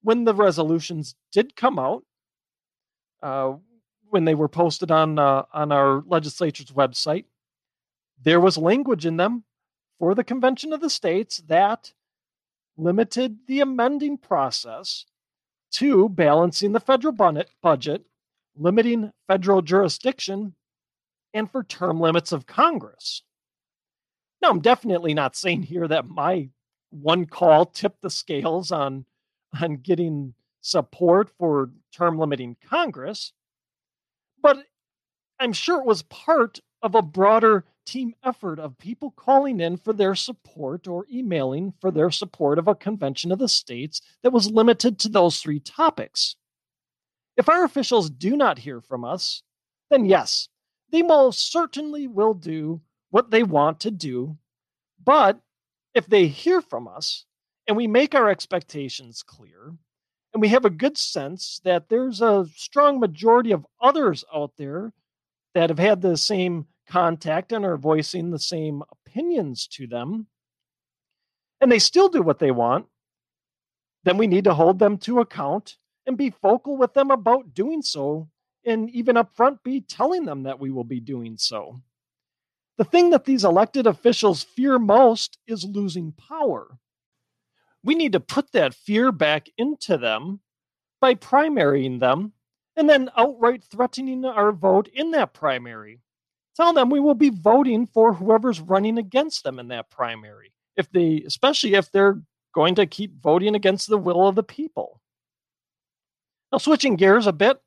when 0.02 0.25
the 0.25 0.34
resolutions 0.34 1.14
did 1.32 1.56
come 1.56 1.78
out, 1.78 2.04
uh, 3.22 3.54
when 4.08 4.25
they 4.25 4.34
were 4.34 4.48
posted 4.48 4.90
on 4.90 5.18
uh, 5.18 5.44
on 5.52 5.72
our 5.72 6.02
legislature's 6.06 6.70
website, 6.70 7.25
there 8.23 8.40
was 8.40 8.58
language 8.58 9.06
in 9.06 9.16
them 9.16 9.44
for 9.99 10.14
the 10.14 10.25
Convention 10.25 10.73
of 10.73 10.80
the 10.80 10.90
States 10.90 11.38
that 11.46 11.92
limited 12.76 13.38
the 13.46 13.61
amending 13.61 14.18
process 14.18 15.06
to 15.73 16.08
balancing 16.08 16.73
the 16.73 16.80
federal 16.80 17.14
budget, 17.62 18.06
limiting 18.54 19.12
federal 19.26 19.62
jurisdiction, 19.62 20.54
and 21.35 21.50
for 21.50 21.62
term 21.62 22.00
limits 22.00 22.32
of 22.32 22.46
Congress. 22.46 23.23
Now, 24.40 24.50
I'm 24.50 24.61
definitely 24.61 25.14
not 25.14 25.37
saying 25.37 25.64
here 25.64 25.88
that 25.88 26.08
my 26.08 26.49
one 26.90 27.26
call 27.26 27.66
tipped 27.66 28.02
the 28.02 28.11
scales 28.11 28.70
on, 28.70 29.04
on 29.61 29.76
getting 29.76 30.35
support 30.61 31.30
for 31.38 31.70
term 31.92 32.18
limiting 32.18 32.56
Congress, 32.68 33.32
but 34.42 34.58
I'm 35.38 35.52
sure 35.52 35.80
it 35.80 35.87
was 35.87 36.02
part 36.02 36.61
of 36.86 36.94
a 36.94 37.02
broader 37.02 37.64
team 37.84 38.14
effort 38.24 38.58
of 38.58 38.78
people 38.78 39.10
calling 39.10 39.60
in 39.60 39.76
for 39.76 39.92
their 39.92 40.14
support 40.14 40.88
or 40.88 41.06
emailing 41.12 41.72
for 41.80 41.90
their 41.90 42.10
support 42.10 42.58
of 42.58 42.68
a 42.68 42.74
convention 42.74 43.30
of 43.32 43.38
the 43.38 43.48
states 43.48 44.00
that 44.22 44.32
was 44.32 44.50
limited 44.50 44.98
to 44.98 45.08
those 45.08 45.40
three 45.40 45.60
topics. 45.60 46.36
If 47.36 47.48
our 47.48 47.64
officials 47.64 48.08
do 48.08 48.36
not 48.36 48.58
hear 48.58 48.80
from 48.80 49.04
us, 49.04 49.42
then 49.90 50.06
yes, 50.06 50.48
they 50.90 51.02
most 51.02 51.52
certainly 51.52 52.06
will 52.06 52.34
do 52.34 52.80
what 53.10 53.30
they 53.30 53.42
want 53.42 53.80
to 53.80 53.90
do. 53.90 54.38
But 55.02 55.40
if 55.94 56.06
they 56.06 56.28
hear 56.28 56.60
from 56.60 56.88
us 56.88 57.24
and 57.66 57.76
we 57.76 57.86
make 57.86 58.14
our 58.14 58.28
expectations 58.28 59.22
clear, 59.24 59.74
and 60.32 60.40
we 60.40 60.48
have 60.48 60.64
a 60.64 60.70
good 60.70 60.96
sense 60.98 61.60
that 61.64 61.88
there's 61.88 62.20
a 62.20 62.46
strong 62.54 63.00
majority 63.00 63.52
of 63.52 63.66
others 63.80 64.24
out 64.34 64.52
there 64.56 64.92
that 65.54 65.70
have 65.70 65.78
had 65.78 66.02
the 66.02 66.16
same 66.16 66.66
contact 66.86 67.52
and 67.52 67.64
are 67.64 67.76
voicing 67.76 68.30
the 68.30 68.38
same 68.38 68.82
opinions 68.90 69.66
to 69.68 69.86
them, 69.86 70.26
and 71.60 71.70
they 71.70 71.78
still 71.78 72.08
do 72.08 72.22
what 72.22 72.38
they 72.38 72.50
want, 72.50 72.86
then 74.04 74.18
we 74.18 74.26
need 74.26 74.44
to 74.44 74.54
hold 74.54 74.78
them 74.78 74.98
to 74.98 75.20
account 75.20 75.78
and 76.06 76.16
be 76.16 76.32
vocal 76.42 76.76
with 76.76 76.94
them 76.94 77.10
about 77.10 77.54
doing 77.54 77.82
so, 77.82 78.28
and 78.64 78.88
even 78.90 79.16
upfront 79.16 79.62
be 79.62 79.80
telling 79.80 80.24
them 80.24 80.44
that 80.44 80.60
we 80.60 80.70
will 80.70 80.84
be 80.84 81.00
doing 81.00 81.36
so. 81.36 81.80
The 82.78 82.84
thing 82.84 83.10
that 83.10 83.24
these 83.24 83.44
elected 83.44 83.86
officials 83.86 84.42
fear 84.42 84.78
most 84.78 85.38
is 85.46 85.64
losing 85.64 86.12
power. 86.12 86.78
We 87.82 87.94
need 87.94 88.12
to 88.12 88.20
put 88.20 88.52
that 88.52 88.74
fear 88.74 89.12
back 89.12 89.48
into 89.56 89.96
them 89.96 90.40
by 91.00 91.14
primarying 91.14 92.00
them 92.00 92.32
and 92.76 92.90
then 92.90 93.10
outright 93.16 93.64
threatening 93.64 94.24
our 94.24 94.52
vote 94.52 94.88
in 94.92 95.12
that 95.12 95.32
primary 95.32 96.00
tell 96.56 96.72
them 96.72 96.90
we 96.90 97.00
will 97.00 97.14
be 97.14 97.30
voting 97.30 97.86
for 97.86 98.14
whoever's 98.14 98.60
running 98.60 98.98
against 98.98 99.44
them 99.44 99.58
in 99.58 99.68
that 99.68 99.90
primary. 99.90 100.52
If 100.76 100.90
they, 100.90 101.22
especially 101.26 101.75
if 101.75 101.90
they're 101.90 102.20
going 102.54 102.75
to 102.76 102.86
keep 102.86 103.20
voting 103.20 103.54
against 103.54 103.88
the 103.88 103.98
will 103.98 104.26
of 104.26 104.34
the 104.34 104.42
people. 104.42 105.00
Now, 106.50 106.58
switching 106.58 106.96
gears 106.96 107.26
a 107.26 107.32
bit, 107.32 107.60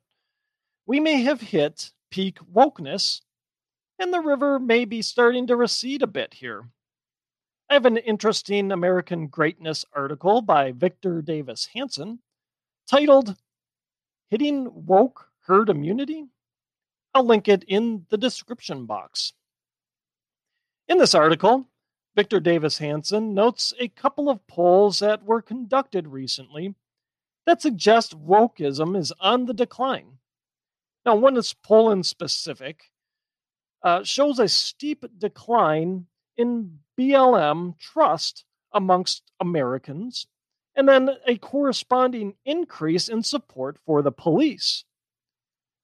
we 0.86 0.98
may 0.98 1.22
have 1.22 1.40
hit 1.40 1.92
peak 2.10 2.38
wokeness, 2.52 3.20
and 3.98 4.12
the 4.12 4.20
river 4.20 4.58
may 4.58 4.84
be 4.84 5.02
starting 5.02 5.46
to 5.46 5.56
recede 5.56 6.02
a 6.02 6.08
bit 6.08 6.34
here. 6.34 6.64
I 7.68 7.74
have 7.74 7.86
an 7.86 7.98
interesting 7.98 8.72
American 8.72 9.28
Greatness 9.28 9.84
article 9.92 10.40
by 10.40 10.72
Victor 10.72 11.22
Davis 11.22 11.68
Hanson 11.72 12.18
titled 12.90 13.36
Hitting 14.28 14.68
Woke 14.86 15.28
Herd 15.42 15.68
Immunity 15.68 16.26
I'll 17.14 17.24
link 17.24 17.48
it 17.48 17.64
in 17.66 18.06
the 18.10 18.18
description 18.18 18.86
box. 18.86 19.32
In 20.88 20.98
this 20.98 21.14
article, 21.14 21.66
Victor 22.14 22.40
Davis 22.40 22.78
Hanson 22.78 23.34
notes 23.34 23.72
a 23.78 23.88
couple 23.88 24.28
of 24.28 24.46
polls 24.46 24.98
that 24.98 25.24
were 25.24 25.42
conducted 25.42 26.08
recently 26.08 26.74
that 27.46 27.62
suggest 27.62 28.18
wokeism 28.18 28.96
is 28.96 29.12
on 29.20 29.46
the 29.46 29.54
decline. 29.54 30.18
Now, 31.04 31.16
one 31.16 31.36
is 31.36 31.54
Poland 31.54 32.06
specific 32.06 32.90
uh, 33.82 34.04
shows 34.04 34.38
a 34.38 34.48
steep 34.48 35.04
decline 35.16 36.06
in 36.36 36.80
BLM 36.98 37.78
trust 37.78 38.44
amongst 38.72 39.22
Americans, 39.40 40.26
and 40.76 40.88
then 40.88 41.10
a 41.26 41.36
corresponding 41.36 42.34
increase 42.44 43.08
in 43.08 43.22
support 43.22 43.78
for 43.84 44.02
the 44.02 44.12
police. 44.12 44.84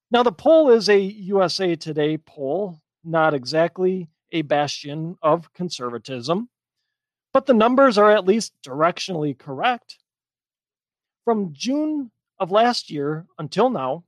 Now, 0.09 0.23
the 0.23 0.31
poll 0.31 0.71
is 0.71 0.87
a 0.87 0.99
USA 0.99 1.75
Today 1.75 2.17
poll, 2.17 2.81
not 3.03 3.33
exactly 3.33 4.09
a 4.31 4.41
bastion 4.41 5.17
of 5.21 5.51
conservatism, 5.53 6.49
but 7.33 7.45
the 7.45 7.53
numbers 7.53 7.97
are 7.97 8.11
at 8.11 8.25
least 8.25 8.53
directionally 8.65 9.37
correct. 9.37 9.97
From 11.25 11.51
June 11.51 12.11
of 12.39 12.51
last 12.51 12.89
year 12.89 13.25
until 13.37 13.69
now, 13.69 14.05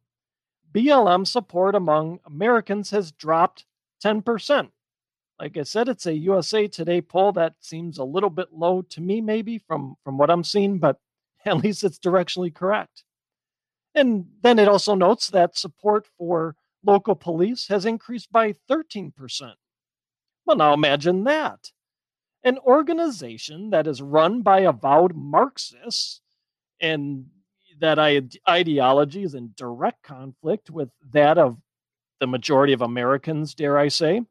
BLM 0.74 1.28
support 1.28 1.76
among 1.76 2.20
Americans 2.26 2.92
has 2.92 3.12
dropped 3.12 3.66
10%. 4.04 4.70
Like 5.40 5.58
I 5.58 5.64
said, 5.64 5.90
it's 5.90 6.06
a 6.06 6.14
USA 6.14 6.68
Today 6.68 7.02
poll 7.02 7.34
that 7.34 7.56
seems 7.60 7.98
a 7.98 8.04
little 8.04 8.30
bit 8.30 8.54
low 8.54 8.84
to 8.84 9.02
me, 9.02 9.20
maybe 9.20 9.58
from, 9.58 9.96
from 10.04 10.18
what 10.18 10.30
I'm 10.30 10.44
seeing, 10.44 10.80
but 10.80 10.98
at 11.46 11.58
least 11.58 11.84
it's 11.84 12.00
directionally 12.00 12.54
correct. 12.54 13.04
And 13.96 14.26
then 14.42 14.60
it 14.60 14.68
also 14.68 14.96
notes 14.96 15.30
that 15.30 15.58
support 15.58 16.08
for 16.18 16.56
local 16.86 17.16
police 17.16 17.68
has 17.68 17.86
increased 17.86 18.32
by 18.32 18.54
13%. 18.70 19.12
Well, 20.46 20.58
now 20.58 20.74
imagine 20.74 21.24
that. 21.26 21.72
An 22.44 22.58
organization 22.60 23.72
that 23.72 23.88
is 23.88 24.02
run 24.02 24.42
by 24.42 24.62
avowed 24.62 25.14
Marxists 25.16 26.22
and 26.80 27.26
that 27.80 28.00
ideology 28.48 29.24
is 29.24 29.34
in 29.36 29.54
direct 29.56 30.04
conflict 30.04 30.70
with 30.70 30.90
that 31.12 31.38
of 31.38 31.58
the 32.20 32.28
majority 32.28 32.74
of 32.74 32.82
Americans, 32.82 33.54
dare 33.56 33.78
I 33.78 33.88
say. 33.90 34.22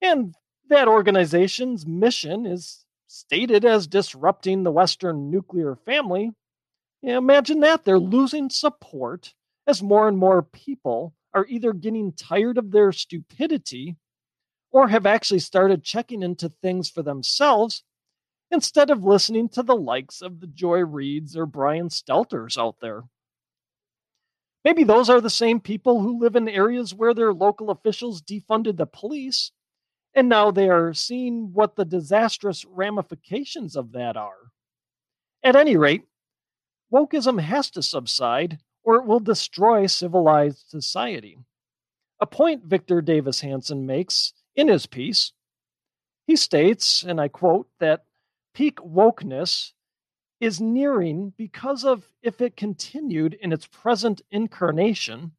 And 0.00 0.34
that 0.68 0.88
organization's 0.88 1.86
mission 1.86 2.46
is 2.46 2.84
stated 3.06 3.64
as 3.64 3.86
disrupting 3.86 4.62
the 4.62 4.70
Western 4.70 5.30
nuclear 5.30 5.74
family, 5.74 6.32
imagine 7.02 7.60
that. 7.60 7.84
They're 7.84 7.98
losing 7.98 8.50
support 8.50 9.34
as 9.66 9.82
more 9.82 10.08
and 10.08 10.18
more 10.18 10.42
people 10.42 11.14
are 11.34 11.46
either 11.48 11.72
getting 11.72 12.12
tired 12.12 12.58
of 12.58 12.70
their 12.70 12.90
stupidity 12.92 13.96
or 14.70 14.88
have 14.88 15.06
actually 15.06 15.38
started 15.40 15.84
checking 15.84 16.22
into 16.22 16.52
things 16.62 16.90
for 16.90 17.02
themselves 17.02 17.84
instead 18.50 18.90
of 18.90 19.04
listening 19.04 19.48
to 19.50 19.62
the 19.62 19.76
likes 19.76 20.22
of 20.22 20.40
the 20.40 20.46
Joy 20.46 20.80
Reids 20.80 21.36
or 21.36 21.46
Brian 21.46 21.88
Stelters 21.88 22.58
out 22.58 22.76
there. 22.80 23.04
Maybe 24.64 24.84
those 24.84 25.08
are 25.08 25.20
the 25.20 25.30
same 25.30 25.60
people 25.60 26.00
who 26.00 26.18
live 26.18 26.34
in 26.34 26.48
areas 26.48 26.94
where 26.94 27.14
their 27.14 27.32
local 27.32 27.70
officials 27.70 28.20
defunded 28.20 28.76
the 28.76 28.86
police, 28.86 29.52
and 30.14 30.28
now 30.28 30.50
they 30.50 30.68
are 30.68 30.92
seeing 30.94 31.52
what 31.52 31.76
the 31.76 31.84
disastrous 31.84 32.64
ramifications 32.64 33.76
of 33.76 33.92
that 33.92 34.16
are. 34.16 34.50
At 35.42 35.56
any 35.56 35.76
rate, 35.76 36.07
wokeism 36.92 37.40
has 37.40 37.70
to 37.70 37.82
subside 37.82 38.58
or 38.84 38.96
it 38.96 39.04
will 39.04 39.20
destroy 39.20 39.86
civilized 39.86 40.64
society. 40.68 41.38
A 42.20 42.26
point 42.26 42.64
Victor 42.64 43.00
Davis 43.00 43.40
Hanson 43.40 43.86
makes 43.86 44.32
in 44.56 44.68
his 44.68 44.86
piece. 44.86 45.32
He 46.26 46.36
states, 46.36 47.02
and 47.02 47.20
I 47.20 47.28
quote, 47.28 47.68
that 47.80 48.04
peak 48.54 48.76
wokeness 48.76 49.72
is 50.40 50.60
nearing 50.60 51.32
because 51.36 51.84
of 51.84 52.08
if 52.22 52.40
it 52.40 52.56
continued 52.56 53.34
in 53.34 53.52
its 53.52 53.66
present 53.66 54.22
incarnation, 54.30 55.32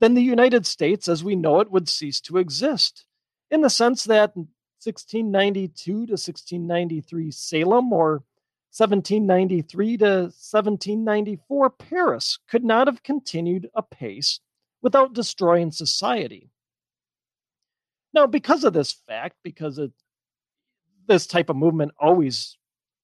then 0.00 0.14
the 0.14 0.22
United 0.22 0.66
States 0.66 1.08
as 1.08 1.22
we 1.22 1.36
know 1.36 1.60
it 1.60 1.70
would 1.70 1.88
cease 1.88 2.20
to 2.22 2.38
exist, 2.38 3.06
in 3.50 3.60
the 3.60 3.70
sense 3.70 4.04
that 4.04 4.34
1692 4.36 5.92
to 5.92 6.12
1693 6.12 7.30
Salem 7.30 7.92
or 7.92 8.22
1793 8.72 9.96
to 9.98 10.04
1794 10.04 11.70
Paris 11.70 12.38
could 12.48 12.64
not 12.64 12.86
have 12.86 13.02
continued 13.02 13.68
apace 13.74 14.40
without 14.80 15.12
destroying 15.12 15.72
society. 15.72 16.50
Now, 18.14 18.26
because 18.26 18.64
of 18.64 18.72
this 18.72 18.92
fact, 18.92 19.36
because 19.42 19.78
it, 19.78 19.92
this 21.06 21.26
type 21.26 21.50
of 21.50 21.56
movement 21.56 21.92
always 21.98 22.56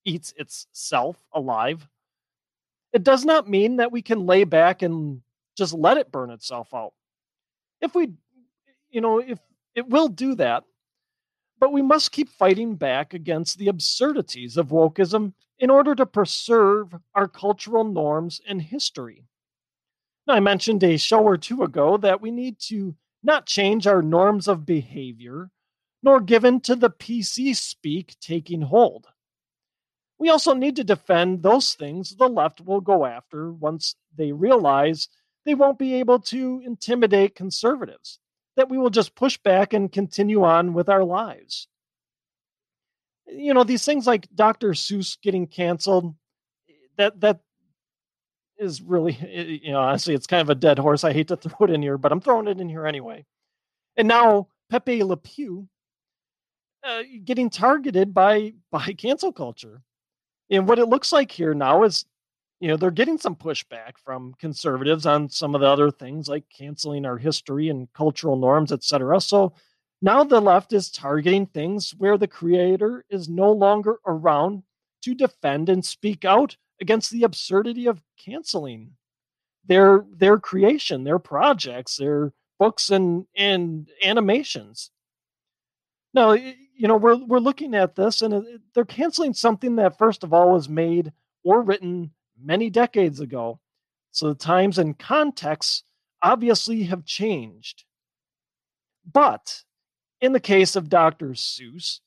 eats 0.04 0.32
itself 0.36 1.16
alive, 1.32 1.88
it 2.92 3.02
does 3.02 3.24
not 3.24 3.48
mean 3.48 3.76
that 3.76 3.92
we 3.92 4.02
can 4.02 4.26
lay 4.26 4.44
back 4.44 4.82
and 4.82 5.20
just 5.56 5.74
let 5.74 5.96
it 5.96 6.12
burn 6.12 6.30
itself 6.30 6.72
out. 6.72 6.92
If 7.80 7.94
we, 7.94 8.12
you 8.90 9.00
know, 9.00 9.18
if 9.18 9.38
it 9.74 9.88
will 9.88 10.08
do 10.08 10.36
that, 10.36 10.64
but 11.58 11.72
we 11.72 11.82
must 11.82 12.12
keep 12.12 12.28
fighting 12.28 12.74
back 12.74 13.14
against 13.14 13.58
the 13.58 13.68
absurdities 13.68 14.56
of 14.56 14.68
wokeism 14.68 15.32
in 15.58 15.70
order 15.70 15.94
to 15.94 16.06
preserve 16.06 16.94
our 17.14 17.28
cultural 17.28 17.84
norms 17.84 18.40
and 18.46 18.60
history. 18.60 19.24
Now, 20.26 20.34
I 20.34 20.40
mentioned 20.40 20.82
a 20.82 20.96
show 20.96 21.22
or 21.22 21.36
two 21.36 21.62
ago 21.62 21.96
that 21.98 22.20
we 22.20 22.30
need 22.30 22.58
to 22.68 22.94
not 23.22 23.46
change 23.46 23.86
our 23.86 24.02
norms 24.02 24.48
of 24.48 24.66
behavior, 24.66 25.50
nor 26.02 26.20
give 26.20 26.44
in 26.44 26.60
to 26.60 26.76
the 26.76 26.90
PC 26.90 27.56
speak 27.56 28.16
taking 28.20 28.62
hold. 28.62 29.06
We 30.18 30.30
also 30.30 30.54
need 30.54 30.76
to 30.76 30.84
defend 30.84 31.42
those 31.42 31.74
things 31.74 32.16
the 32.16 32.28
left 32.28 32.60
will 32.60 32.80
go 32.80 33.04
after 33.04 33.52
once 33.52 33.96
they 34.16 34.32
realize 34.32 35.08
they 35.44 35.54
won't 35.54 35.78
be 35.78 35.94
able 35.94 36.18
to 36.20 36.62
intimidate 36.64 37.34
conservatives, 37.34 38.18
that 38.56 38.68
we 38.68 38.78
will 38.78 38.90
just 38.90 39.14
push 39.14 39.36
back 39.38 39.72
and 39.72 39.92
continue 39.92 40.44
on 40.44 40.72
with 40.72 40.88
our 40.88 41.04
lives 41.04 41.68
you 43.26 43.52
know 43.52 43.64
these 43.64 43.84
things 43.84 44.06
like 44.06 44.28
Dr. 44.34 44.70
Seuss 44.70 45.20
getting 45.20 45.46
canceled 45.46 46.14
that 46.96 47.20
that 47.20 47.40
is 48.58 48.80
really 48.80 49.12
you 49.62 49.72
know 49.72 49.80
honestly 49.80 50.14
it's 50.14 50.26
kind 50.26 50.42
of 50.42 50.50
a 50.50 50.54
dead 50.54 50.78
horse. 50.78 51.04
I 51.04 51.12
hate 51.12 51.28
to 51.28 51.36
throw 51.36 51.66
it 51.66 51.70
in 51.70 51.82
here, 51.82 51.98
but 51.98 52.12
I'm 52.12 52.20
throwing 52.20 52.48
it 52.48 52.60
in 52.60 52.68
here 52.68 52.86
anyway. 52.86 53.24
And 53.96 54.08
now 54.08 54.48
Pepe 54.70 55.02
Le 55.04 55.16
Pew 55.16 55.68
uh, 56.84 57.02
getting 57.24 57.50
targeted 57.50 58.14
by 58.14 58.54
by 58.70 58.92
cancel 58.96 59.32
culture. 59.32 59.82
And 60.50 60.68
what 60.68 60.78
it 60.78 60.86
looks 60.86 61.12
like 61.12 61.32
here 61.32 61.54
now 61.54 61.82
is 61.82 62.04
you 62.60 62.68
know 62.68 62.76
they're 62.76 62.90
getting 62.90 63.18
some 63.18 63.36
pushback 63.36 63.98
from 64.02 64.34
conservatives 64.38 65.06
on 65.06 65.28
some 65.28 65.54
of 65.54 65.60
the 65.60 65.66
other 65.66 65.90
things 65.90 66.28
like 66.28 66.44
canceling 66.48 67.04
our 67.04 67.18
history 67.18 67.68
and 67.68 67.92
cultural 67.92 68.36
norms 68.36 68.72
etc 68.72 69.20
so 69.20 69.52
now 70.02 70.24
the 70.24 70.40
left 70.40 70.72
is 70.72 70.90
targeting 70.90 71.46
things 71.46 71.94
where 71.98 72.18
the 72.18 72.28
creator 72.28 73.04
is 73.10 73.28
no 73.28 73.50
longer 73.50 73.98
around 74.06 74.62
to 75.02 75.14
defend 75.14 75.68
and 75.68 75.84
speak 75.84 76.24
out 76.24 76.56
against 76.80 77.10
the 77.10 77.22
absurdity 77.22 77.86
of 77.86 78.02
canceling 78.18 78.92
their 79.66 80.04
their 80.12 80.38
creation, 80.38 81.04
their 81.04 81.18
projects, 81.18 81.96
their 81.96 82.32
books 82.58 82.90
and 82.90 83.26
and 83.36 83.88
animations. 84.02 84.90
Now, 86.14 86.32
you 86.32 86.88
know, 86.88 86.96
we're 86.96 87.24
we're 87.24 87.38
looking 87.38 87.74
at 87.74 87.94
this 87.94 88.22
and 88.22 88.60
they're 88.74 88.84
canceling 88.84 89.34
something 89.34 89.76
that 89.76 89.98
first 89.98 90.24
of 90.24 90.32
all 90.32 90.52
was 90.52 90.68
made 90.68 91.12
or 91.44 91.62
written 91.62 92.10
many 92.40 92.70
decades 92.70 93.20
ago. 93.20 93.60
So 94.10 94.28
the 94.28 94.34
times 94.34 94.78
and 94.78 94.98
contexts 94.98 95.82
obviously 96.22 96.84
have 96.84 97.04
changed. 97.04 97.84
But 99.10 99.62
in 100.20 100.32
the 100.32 100.40
case 100.40 100.76
of 100.76 100.88
Dr. 100.88 101.30
Seuss, 101.30 102.00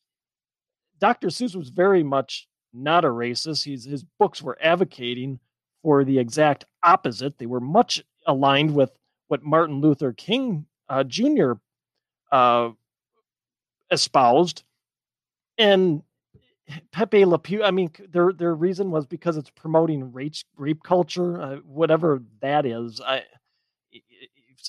Dr. 0.99 1.27
Seuss 1.27 1.55
was 1.55 1.69
very 1.69 2.03
much 2.03 2.47
not 2.73 3.05
a 3.05 3.09
racist. 3.09 3.63
He's, 3.63 3.85
his 3.85 4.03
books 4.19 4.41
were 4.41 4.57
advocating 4.61 5.39
for 5.81 6.03
the 6.03 6.19
exact 6.19 6.65
opposite. 6.83 7.37
They 7.37 7.45
were 7.45 7.61
much 7.61 8.03
aligned 8.27 8.73
with 8.73 8.91
what 9.27 9.43
Martin 9.43 9.79
Luther 9.79 10.11
King 10.11 10.65
uh, 10.89 11.03
Jr. 11.03 11.53
Uh, 12.31 12.71
espoused. 13.91 14.63
And 15.57 16.03
Pepe 16.91 17.25
Le 17.25 17.39
Pew, 17.39 17.63
I 17.63 17.71
mean, 17.71 17.91
their 18.11 18.31
their 18.33 18.53
reason 18.53 18.91
was 18.91 19.05
because 19.05 19.37
it's 19.37 19.49
promoting 19.49 20.11
rape 20.11 20.35
rape 20.55 20.83
culture, 20.83 21.41
uh, 21.41 21.55
whatever 21.57 22.21
that 22.41 22.65
is. 22.65 23.01
I 23.05 23.23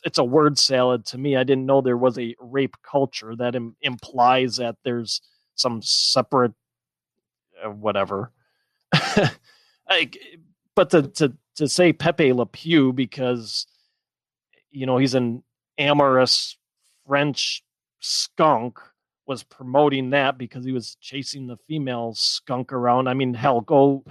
it's 0.04 0.18
a 0.18 0.24
word 0.24 0.58
salad 0.58 1.04
to 1.06 1.18
me. 1.18 1.36
I 1.36 1.44
didn't 1.44 1.66
know 1.66 1.80
there 1.80 1.96
was 1.96 2.18
a 2.18 2.34
rape 2.40 2.76
culture 2.82 3.34
that 3.36 3.54
Im- 3.54 3.76
implies 3.82 4.56
that 4.56 4.76
there's 4.84 5.20
some 5.54 5.82
separate 5.82 6.52
uh, 7.64 7.70
whatever. 7.70 8.32
I, 8.92 10.10
but 10.74 10.90
to, 10.90 11.02
to 11.02 11.32
to 11.56 11.68
say 11.68 11.92
Pepe 11.92 12.32
Le 12.32 12.46
Pew 12.46 12.92
because 12.92 13.66
you 14.70 14.86
know 14.86 14.96
he's 14.96 15.14
an 15.14 15.42
amorous 15.78 16.56
French 17.06 17.62
skunk 18.00 18.78
was 19.30 19.44
promoting 19.44 20.10
that 20.10 20.36
because 20.36 20.64
he 20.64 20.72
was 20.72 20.96
chasing 21.00 21.46
the 21.46 21.56
female 21.68 22.12
skunk 22.14 22.72
around. 22.72 23.06
I 23.06 23.14
mean, 23.14 23.32
hell, 23.32 23.60
go 23.60 24.04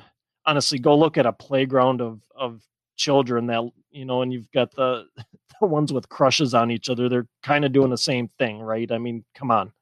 honestly 0.45 0.79
go 0.79 0.97
look 0.97 1.17
at 1.17 1.25
a 1.25 1.33
playground 1.33 1.99
of 1.99 2.21
of 2.33 2.63
children 2.95 3.45
that 3.47 3.69
you 3.91 4.05
know, 4.05 4.21
and 4.21 4.31
you've 4.31 4.49
got 4.51 4.73
the 4.75 5.07
the 5.59 5.67
ones 5.67 5.91
with 5.91 6.07
crushes 6.07 6.53
on 6.53 6.71
each 6.71 6.87
other. 6.87 7.09
They're 7.09 7.27
kind 7.43 7.65
of 7.65 7.73
doing 7.73 7.89
the 7.89 7.97
same 7.97 8.29
thing, 8.39 8.59
right? 8.61 8.89
I 8.89 8.97
mean, 8.97 9.25
come 9.35 9.51
on. 9.51 9.73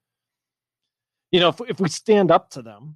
You 1.31 1.39
know, 1.39 1.49
if 1.49 1.61
if 1.69 1.79
we 1.79 1.87
stand 1.87 2.31
up 2.31 2.49
to 2.51 2.63
them, 2.63 2.95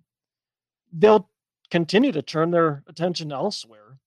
they'll 0.92 1.30
continue 1.70 2.12
to 2.12 2.24
turn 2.24 2.50
their 2.50 2.84
attention 2.88 3.32
elsewhere. 3.32 4.00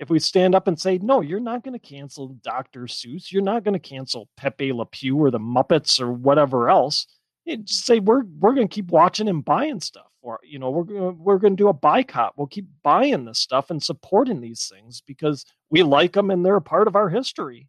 If 0.00 0.10
we 0.10 0.18
stand 0.18 0.56
up 0.56 0.66
and 0.66 0.78
say, 0.78 0.98
no, 0.98 1.20
you're 1.20 1.38
not 1.38 1.62
going 1.62 1.78
to 1.78 1.88
cancel 1.94 2.36
Dr. 2.42 2.82
Seuss, 2.82 3.30
you're 3.30 3.42
not 3.42 3.62
going 3.62 3.72
to 3.74 3.78
cancel 3.78 4.28
Pepe 4.36 4.72
Le 4.72 4.84
Pew 4.84 5.16
or 5.16 5.30
the 5.30 5.38
Muppets 5.38 6.00
or 6.00 6.12
whatever 6.12 6.68
else, 6.68 7.06
just 7.46 7.86
say 7.86 8.00
we're 8.00 8.24
we're 8.38 8.54
going 8.54 8.68
to 8.68 8.74
keep 8.74 8.90
watching 8.90 9.28
and 9.28 9.44
buying 9.44 9.80
stuff 9.80 10.10
or 10.22 10.40
you 10.42 10.58
know 10.58 10.70
we're 10.70 10.84
gonna, 10.84 11.10
we're 11.12 11.38
going 11.38 11.56
to 11.56 11.62
do 11.62 11.68
a 11.68 11.72
boycott. 11.72 12.34
We'll 12.36 12.48
keep 12.48 12.66
buying 12.82 13.24
this 13.24 13.38
stuff 13.38 13.70
and 13.70 13.82
supporting 13.82 14.40
these 14.40 14.70
things 14.72 15.00
because 15.06 15.44
we 15.70 15.82
like 15.82 16.12
them 16.12 16.30
and 16.30 16.44
they're 16.44 16.56
a 16.56 16.60
part 16.60 16.88
of 16.88 16.96
our 16.96 17.08
history. 17.08 17.68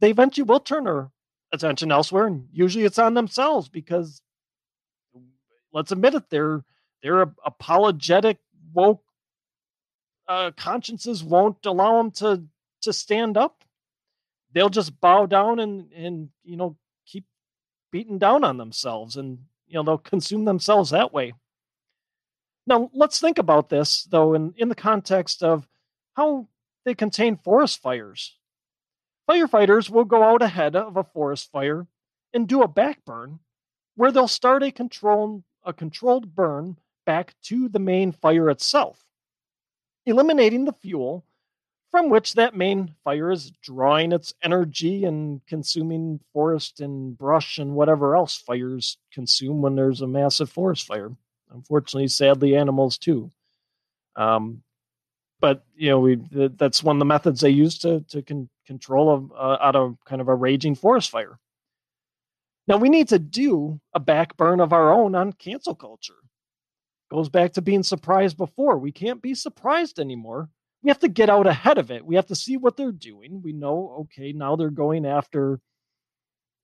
They 0.00 0.10
eventually 0.10 0.44
will 0.44 0.60
turn 0.60 0.84
their 0.84 1.10
attention 1.52 1.92
elsewhere 1.92 2.26
and 2.26 2.46
usually 2.52 2.84
it's 2.84 2.98
on 2.98 3.14
themselves 3.14 3.68
because 3.68 4.22
let's 5.72 5.92
admit 5.92 6.14
it 6.14 6.30
they're 6.30 6.64
they're 7.02 7.22
apologetic 7.44 8.38
woke 8.72 9.02
uh, 10.30 10.52
consciences 10.56 11.24
won't 11.24 11.66
allow 11.66 11.96
them 11.96 12.12
to 12.12 12.44
to 12.82 12.92
stand 12.92 13.36
up. 13.36 13.64
They'll 14.52 14.68
just 14.68 15.00
bow 15.00 15.26
down 15.26 15.58
and 15.58 15.92
and 15.92 16.28
you 16.44 16.56
know 16.56 16.76
beating 17.90 18.18
down 18.18 18.44
on 18.44 18.56
themselves 18.56 19.16
and 19.16 19.38
you 19.66 19.74
know 19.74 19.82
they'll 19.82 19.98
consume 19.98 20.44
themselves 20.44 20.90
that 20.90 21.12
way. 21.12 21.34
Now 22.66 22.90
let's 22.92 23.20
think 23.20 23.38
about 23.38 23.68
this 23.68 24.04
though 24.04 24.34
in, 24.34 24.54
in 24.56 24.68
the 24.68 24.74
context 24.74 25.42
of 25.42 25.66
how 26.14 26.48
they 26.84 26.94
contain 26.94 27.36
forest 27.36 27.80
fires. 27.80 28.36
Firefighters 29.28 29.90
will 29.90 30.04
go 30.04 30.22
out 30.22 30.42
ahead 30.42 30.74
of 30.74 30.96
a 30.96 31.04
forest 31.04 31.50
fire 31.52 31.86
and 32.32 32.48
do 32.48 32.62
a 32.62 32.68
backburn 32.68 33.38
where 33.96 34.10
they'll 34.10 34.28
start 34.28 34.62
a 34.62 34.70
controlled 34.70 35.42
a 35.64 35.72
controlled 35.72 36.34
burn 36.34 36.76
back 37.06 37.34
to 37.42 37.68
the 37.68 37.78
main 37.78 38.12
fire 38.12 38.48
itself, 38.50 39.04
eliminating 40.06 40.64
the 40.64 40.72
fuel 40.72 41.24
from 41.90 42.08
which 42.08 42.34
that 42.34 42.54
main 42.54 42.94
fire 43.04 43.30
is 43.30 43.50
drawing 43.62 44.12
its 44.12 44.32
energy 44.42 45.04
and 45.04 45.44
consuming 45.46 46.20
forest 46.32 46.80
and 46.80 47.18
brush 47.18 47.58
and 47.58 47.74
whatever 47.74 48.14
else 48.14 48.36
fires 48.36 48.96
consume 49.12 49.60
when 49.60 49.74
there's 49.74 50.00
a 50.00 50.06
massive 50.06 50.50
forest 50.50 50.86
fire. 50.86 51.10
Unfortunately, 51.50 52.08
sadly, 52.08 52.54
animals 52.56 52.96
too. 52.96 53.32
Um, 54.14 54.62
but 55.40 55.64
you 55.74 55.88
know, 55.88 56.00
we 56.00 56.18
that's 56.30 56.82
one 56.82 56.96
of 56.96 57.00
the 57.00 57.06
methods 57.06 57.40
they 57.40 57.50
use 57.50 57.78
to 57.78 58.00
to 58.10 58.22
con- 58.22 58.50
control 58.66 59.30
a, 59.32 59.34
uh, 59.34 59.58
out 59.60 59.74
of 59.74 59.96
kind 60.04 60.20
of 60.20 60.28
a 60.28 60.34
raging 60.34 60.74
forest 60.74 61.10
fire. 61.10 61.38
Now 62.68 62.76
we 62.76 62.88
need 62.88 63.08
to 63.08 63.18
do 63.18 63.80
a 63.94 64.00
backburn 64.00 64.60
of 64.60 64.72
our 64.72 64.92
own 64.92 65.14
on 65.14 65.32
cancel 65.32 65.74
culture. 65.74 66.14
Goes 67.10 67.28
back 67.28 67.54
to 67.54 67.62
being 67.62 67.82
surprised 67.82 68.36
before. 68.36 68.78
We 68.78 68.92
can't 68.92 69.20
be 69.20 69.34
surprised 69.34 69.98
anymore. 69.98 70.48
We 70.82 70.88
have 70.88 70.98
to 71.00 71.08
get 71.08 71.28
out 71.28 71.46
ahead 71.46 71.78
of 71.78 71.90
it. 71.90 72.04
We 72.04 72.16
have 72.16 72.26
to 72.26 72.34
see 72.34 72.56
what 72.56 72.76
they're 72.76 72.92
doing. 72.92 73.42
We 73.42 73.52
know, 73.52 73.96
okay, 74.00 74.32
now 74.32 74.56
they're 74.56 74.70
going 74.70 75.04
after 75.04 75.60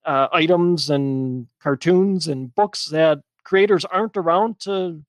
uh, 0.06 0.28
items 0.32 0.88
and 0.88 1.48
cartoons 1.60 2.28
and 2.28 2.54
books 2.54 2.86
that 2.86 3.18
creators 3.44 3.84
aren't 3.84 4.16
around 4.16 4.58
to 4.60 5.02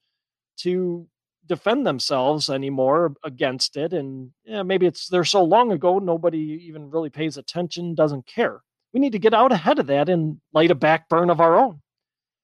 to 0.58 1.08
defend 1.46 1.86
themselves 1.86 2.50
anymore 2.50 3.14
against 3.24 3.78
it 3.78 3.94
and 3.94 4.32
yeah, 4.44 4.64
maybe 4.64 4.86
it's 4.86 5.08
they're 5.08 5.24
so 5.24 5.44
long 5.44 5.72
ago 5.72 5.98
nobody 6.00 6.38
even 6.68 6.90
really 6.90 7.10
pays 7.10 7.38
attention 7.38 7.96
doesn't 7.96 8.26
care 8.26 8.62
we 8.94 9.00
need 9.00 9.12
to 9.12 9.20
get 9.20 9.34
out 9.34 9.52
ahead 9.52 9.80
of 9.80 9.88
that 9.88 10.10
and 10.10 10.38
light 10.54 10.72
a 10.72 10.76
backburn 10.76 11.30
of 11.30 11.40
our 11.40 11.58
own 11.58 11.80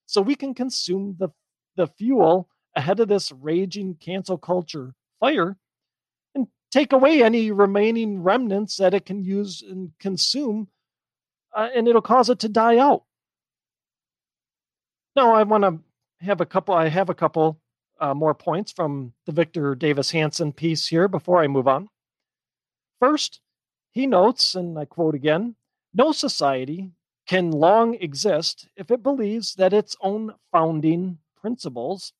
so 0.05 0.21
we 0.21 0.35
can 0.35 0.53
consume 0.53 1.15
the 1.19 1.27
the 1.75 1.87
fuel 1.87 2.47
ahead 2.75 2.99
of 2.99 3.07
this 3.07 3.31
raging 3.31 3.95
cancel 3.95 4.37
culture 4.37 4.93
fire 5.19 5.57
take 6.73 6.91
away 6.91 7.21
any 7.21 7.51
remaining 7.51 8.23
remnants 8.23 8.77
that 8.77 8.93
it 8.93 9.05
can 9.05 9.23
use 9.23 9.61
and 9.61 9.91
consume 9.99 10.67
uh, 11.55 11.69
and 11.75 11.87
it'll 11.87 12.01
cause 12.01 12.29
it 12.29 12.39
to 12.39 12.49
die 12.49 12.77
out 12.77 13.03
now 15.15 15.33
i 15.33 15.43
want 15.43 15.63
to 15.63 16.25
have 16.25 16.41
a 16.41 16.45
couple 16.45 16.73
i 16.73 16.87
have 16.87 17.09
a 17.09 17.15
couple 17.15 17.59
uh, 17.99 18.13
more 18.13 18.33
points 18.33 18.71
from 18.71 19.13
the 19.25 19.31
Victor 19.31 19.75
Davis 19.75 20.11
Hanson 20.11 20.51
piece 20.51 20.87
here 20.87 21.07
before 21.07 21.41
I 21.41 21.47
move 21.47 21.69
on. 21.69 21.89
First, 22.99 23.39
he 23.91 24.07
notes, 24.07 24.55
and 24.55 24.77
I 24.77 24.85
quote 24.85 25.15
again 25.15 25.55
no 25.93 26.11
society 26.11 26.91
can 27.27 27.51
long 27.51 27.93
exist 27.95 28.67
if 28.75 28.91
it 28.91 29.03
believes 29.03 29.55
that 29.55 29.73
its 29.73 29.95
own 30.01 30.33
founding 30.51 31.19
principles, 31.39 32.11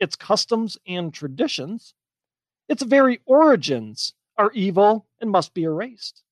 its 0.00 0.16
customs 0.16 0.78
and 0.86 1.12
traditions, 1.12 1.94
its 2.68 2.82
very 2.82 3.20
origins 3.26 4.12
are 4.36 4.52
evil 4.52 5.06
and 5.20 5.30
must 5.30 5.54
be 5.54 5.64
erased. 5.64 6.22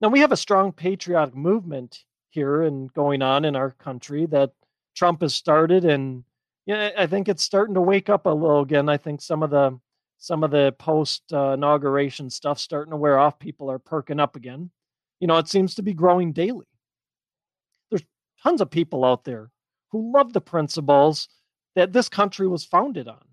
Now, 0.00 0.08
we 0.08 0.20
have 0.20 0.32
a 0.32 0.36
strong 0.36 0.72
patriotic 0.72 1.34
movement 1.34 2.04
here 2.30 2.62
and 2.62 2.92
going 2.92 3.22
on 3.22 3.44
in 3.44 3.56
our 3.56 3.70
country 3.70 4.26
that 4.26 4.52
Trump 4.94 5.22
has 5.22 5.34
started 5.34 5.84
and 5.84 6.24
I 6.68 7.06
think 7.06 7.28
it's 7.28 7.44
starting 7.44 7.76
to 7.76 7.80
wake 7.80 8.08
up 8.08 8.26
a 8.26 8.30
little 8.30 8.60
again. 8.60 8.88
I 8.88 8.96
think 8.96 9.20
some 9.20 9.42
of 9.42 9.50
the 9.50 9.78
some 10.18 10.42
of 10.42 10.50
the 10.50 10.74
post 10.78 11.22
uh, 11.32 11.52
inauguration 11.52 12.28
stuff 12.28 12.58
starting 12.58 12.90
to 12.90 12.96
wear 12.96 13.18
off. 13.18 13.38
People 13.38 13.70
are 13.70 13.78
perking 13.78 14.18
up 14.18 14.34
again. 14.34 14.70
You 15.20 15.28
know, 15.28 15.36
it 15.36 15.48
seems 15.48 15.74
to 15.76 15.82
be 15.82 15.94
growing 15.94 16.32
daily. 16.32 16.66
There's 17.90 18.02
tons 18.42 18.60
of 18.60 18.70
people 18.70 19.04
out 19.04 19.24
there 19.24 19.50
who 19.92 20.12
love 20.12 20.32
the 20.32 20.40
principles 20.40 21.28
that 21.76 21.92
this 21.92 22.08
country 22.08 22.48
was 22.48 22.64
founded 22.64 23.06
on. 23.06 23.24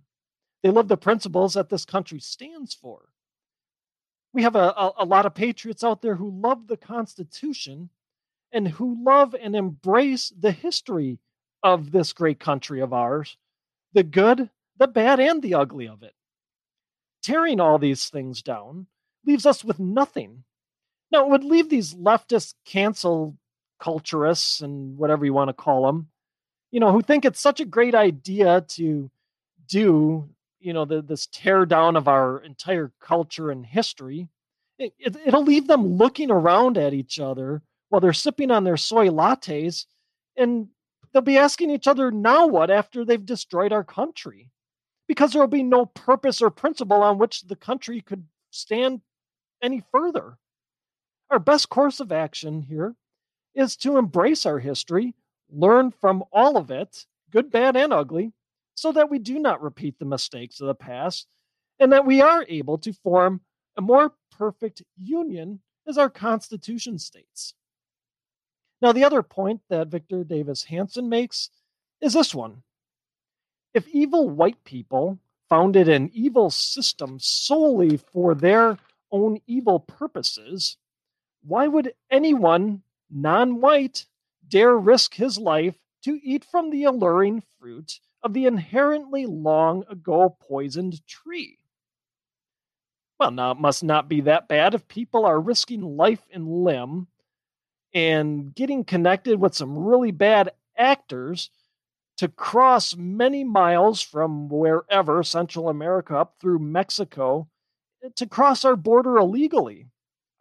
They 0.63 0.69
love 0.69 0.88
the 0.88 0.97
principles 0.97 1.54
that 1.54 1.69
this 1.69 1.86
country 1.86 2.19
stands 2.19 2.73
for. 2.73 3.10
We 4.34 4.43
have 4.43 4.56
a, 4.56 4.69
a, 4.69 4.93
a 4.99 5.06
lot 5.06 5.26
of 5.26 5.36
patriots 5.36 5.84
out 5.84 6.02
there 6.02 6.15
who 6.15 6.32
love 6.32 6.67
the 6.67 6.78
Constitution 6.78 7.89
and 8.52 8.67
who 8.67 9.04
love 9.04 9.36
and 9.39 9.56
embrace 9.56 10.34
the 10.38 10.52
history 10.52 11.19
of 11.62 11.91
this 11.91 12.13
great 12.13 12.39
country 12.39 12.82
of 12.82 12.93
ours 12.93 13.38
the 13.93 14.04
good, 14.04 14.49
the 14.78 14.88
bad, 14.88 15.19
and 15.19 15.43
the 15.43 15.54
ugly 15.54 15.88
of 15.88 16.02
it. 16.02 16.15
Tearing 17.21 17.60
all 17.60 17.78
these 17.78 18.10
things 18.10 18.41
down 18.41 18.88
leaves 19.26 19.45
us 19.45 19.63
with 19.63 19.80
nothing. 19.80 20.43
Now, 21.12 21.26
it 21.26 21.30
would 21.30 21.43
leave 21.43 21.69
these 21.69 21.93
leftist 21.93 22.56
cancel 22.65 23.38
culturists 23.80 24.62
and 24.62 24.97
whatever 24.97 25.26
you 25.26 25.34
want 25.34 25.49
to 25.49 25.54
call 25.54 25.86
them, 25.86 26.10
you 26.71 26.80
know, 26.80 26.91
who 26.91 27.02
think 27.02 27.23
it's 27.23 27.39
such 27.39 27.60
a 27.60 27.65
great 27.65 27.93
idea 27.93 28.62
to 28.69 29.12
do, 29.67 30.30
you 30.63 30.73
know, 30.73 30.86
the, 30.86 31.02
this 31.02 31.28
tear 31.32 31.65
down 31.65 31.95
of 31.95 32.08
our 32.08 32.39
entire 32.39 32.91
culture 33.02 33.52
and 33.52 33.65
history. 33.65 34.30
It, 34.80 34.93
it, 34.97 35.15
it'll 35.26 35.43
leave 35.43 35.67
them 35.67 35.86
looking 35.86 36.32
around 36.32 36.78
at 36.78 36.93
each 36.93 37.19
other 37.19 37.62
while 37.89 37.99
they're 37.99 38.13
sipping 38.13 38.49
on 38.49 38.63
their 38.63 38.78
soy 38.78 39.10
lattes 39.10 39.86
and 40.36 40.67
they'll 41.12 41.21
be 41.21 41.38
asking 41.38 41.69
each 41.69 41.88
other 41.88 42.10
now 42.10 42.47
what 42.47 42.71
after 42.71 43.06
they've 43.06 43.26
destroyed 43.26 43.71
our 43.71 43.84
country 43.84 44.49
because 45.08 45.32
there 45.32 45.41
will 45.41 45.47
be 45.47 45.62
no 45.62 45.86
purpose 45.86 46.41
or 46.41 46.49
principle 46.49 47.04
on 47.04 47.19
which 47.19 47.43
the 47.43 47.56
country 47.56 48.02
could 48.02 48.26
stand 48.49 49.02
any 49.62 49.84
further 49.91 50.38
our 51.30 51.38
best 51.38 51.69
course 51.69 51.99
of 51.99 52.12
action 52.12 52.63
here 52.63 52.95
is 53.54 53.76
to 53.76 53.97
embrace 53.97 54.43
our 54.43 54.58
history 54.58 55.13
learn 55.52 55.91
from 55.91 56.23
all 56.32 56.58
of 56.58 56.71
it 56.71 57.06
good 57.32 57.52
bad 57.52 57.78
and 57.78 57.93
ugly 57.93 58.34
so 58.75 58.91
that 58.91 59.09
we 59.09 59.19
do 59.19 59.39
not 59.39 59.62
repeat 59.62 59.99
the 59.99 60.05
mistakes 60.05 60.59
of 60.62 60.67
the 60.67 60.75
past 60.75 61.27
and 61.79 61.91
that 61.91 62.05
we 62.05 62.21
are 62.21 62.45
able 62.47 62.77
to 62.77 62.93
form 62.93 63.41
a 63.77 63.81
more 63.81 64.13
perfect 64.31 64.83
union 64.97 65.59
as 65.88 65.97
our 65.97 66.09
constitution 66.09 66.97
states 66.97 67.53
now, 68.83 68.91
the 68.91 69.05
other 69.05 69.23
point 69.23 69.62
that 69.69 69.88
Victor 69.88 70.25
Davis 70.25 70.65
Hanson 70.65 71.07
makes 71.07 71.49
is 72.01 72.12
this 72.12 72.36
one. 72.36 72.63
If 73.73 73.88
evil 73.88 74.29
white 74.29 74.62
people 74.65 75.19
founded 75.47 75.88
an 75.88 76.12
evil 76.13 76.49
system 76.49 77.17
solely 77.17 77.95
for 77.95 78.36
their 78.36 78.77
own 79.09 79.39
evil 79.47 79.79
purposes, 79.79 80.75
why 81.45 81.65
would 81.65 81.93
anyone 82.12 82.83
non 83.09 83.62
white 83.62 84.05
dare 84.45 84.75
risk 84.75 85.13
his 85.13 85.38
life 85.38 85.77
to 86.03 86.19
eat 86.21 86.43
from 86.43 86.69
the 86.69 86.83
alluring 86.83 87.41
fruit 87.57 88.01
of 88.23 88.33
the 88.33 88.45
inherently 88.45 89.25
long 89.25 89.83
ago 89.89 90.36
poisoned 90.39 91.05
tree? 91.05 91.59
Well, 93.19 93.31
now 93.31 93.51
it 93.51 93.59
must 93.59 93.83
not 93.83 94.09
be 94.09 94.21
that 94.21 94.47
bad 94.47 94.73
if 94.73 94.88
people 94.88 95.25
are 95.25 95.39
risking 95.39 95.81
life 95.81 96.25
and 96.31 96.47
limb 96.47 97.07
and 97.93 98.53
getting 98.55 98.83
connected 98.83 99.39
with 99.39 99.53
some 99.53 99.77
really 99.77 100.12
bad 100.12 100.51
actors 100.77 101.49
to 102.17 102.27
cross 102.27 102.95
many 102.95 103.43
miles 103.43 104.01
from 104.01 104.49
wherever, 104.49 105.23
Central 105.23 105.69
America, 105.69 106.17
up 106.17 106.36
through 106.39 106.59
Mexico, 106.59 107.47
eh, 108.03 108.09
to 108.15 108.25
cross 108.25 108.65
our 108.65 108.75
border 108.75 109.17
illegally. 109.17 109.88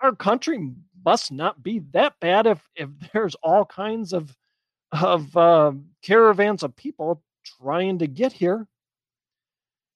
Our 0.00 0.14
country 0.14 0.72
must 1.04 1.32
not 1.32 1.62
be 1.62 1.80
that 1.92 2.18
bad 2.20 2.46
if, 2.46 2.68
if 2.74 2.88
there's 3.12 3.34
all 3.36 3.64
kinds 3.64 4.12
of, 4.12 4.36
of 4.92 5.36
uh, 5.36 5.72
caravans 6.02 6.62
of 6.62 6.76
people 6.76 7.22
trying 7.44 7.98
to 7.98 8.06
get 8.06 8.32
here. 8.32 8.66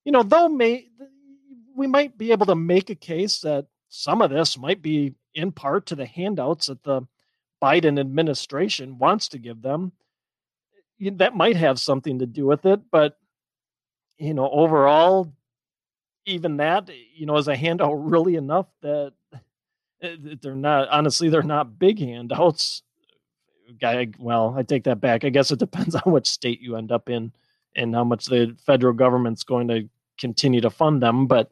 You 0.05 0.13
know, 0.13 0.23
though 0.23 0.49
may, 0.49 0.89
we 1.75 1.87
might 1.87 2.17
be 2.17 2.33
able 2.33 2.47
to 2.47 2.55
make 2.55 2.91
a 2.91 2.95
case 2.95 3.41
that 3.41 3.67
some 3.89 4.23
of 4.23 4.31
this 4.31 4.59
might 4.59 4.83
be 4.83 5.15
in 5.35 5.53
part 5.53 5.87
to 5.87 5.95
the 5.95 6.07
handouts 6.07 6.67
that 6.67 6.83
the 6.83 7.03
Biden 7.63 7.99
administration 7.99 8.99
wants 8.99 9.29
to 9.29 9.39
give 9.39 9.63
them. 9.63 9.93
That 11.01 11.35
might 11.35 11.57
have 11.57 11.79
something 11.79 12.21
to 12.21 12.27
do 12.27 12.47
with 12.47 12.65
it, 12.65 12.81
but 12.91 13.19
you 14.19 14.33
know, 14.33 14.49
overall, 14.51 15.33
even 16.25 16.57
that, 16.57 16.91
you 17.15 17.27
know, 17.27 17.37
is 17.37 17.49
a 17.49 17.57
handout 17.57 17.93
really 18.11 18.37
enough 18.37 18.67
that 18.83 19.13
eh, 20.03 20.17
they're 20.41 20.55
not 20.55 20.89
honestly 20.89 21.29
they're 21.29 21.43
not 21.43 21.79
big 21.79 21.99
handouts. 21.99 22.83
Guy, 23.81 24.09
well, 24.19 24.55
I 24.57 24.63
take 24.63 24.85
that 24.85 25.01
back. 25.01 25.25
I 25.25 25.29
guess 25.29 25.51
it 25.51 25.59
depends 25.59 25.95
on 26.07 26.13
which 26.13 26.29
state 26.29 26.61
you 26.61 26.77
end 26.77 26.93
up 26.93 27.09
in 27.09 27.33
and 27.75 27.95
how 27.95 28.05
much 28.05 28.27
the 28.27 28.57
federal 28.65 28.93
government's 28.93 29.43
going 29.45 29.69
to 29.69 29.89
continue 30.19 30.61
to 30.61 30.71
fund 30.71 31.03
them. 31.03 31.27
But 31.27 31.51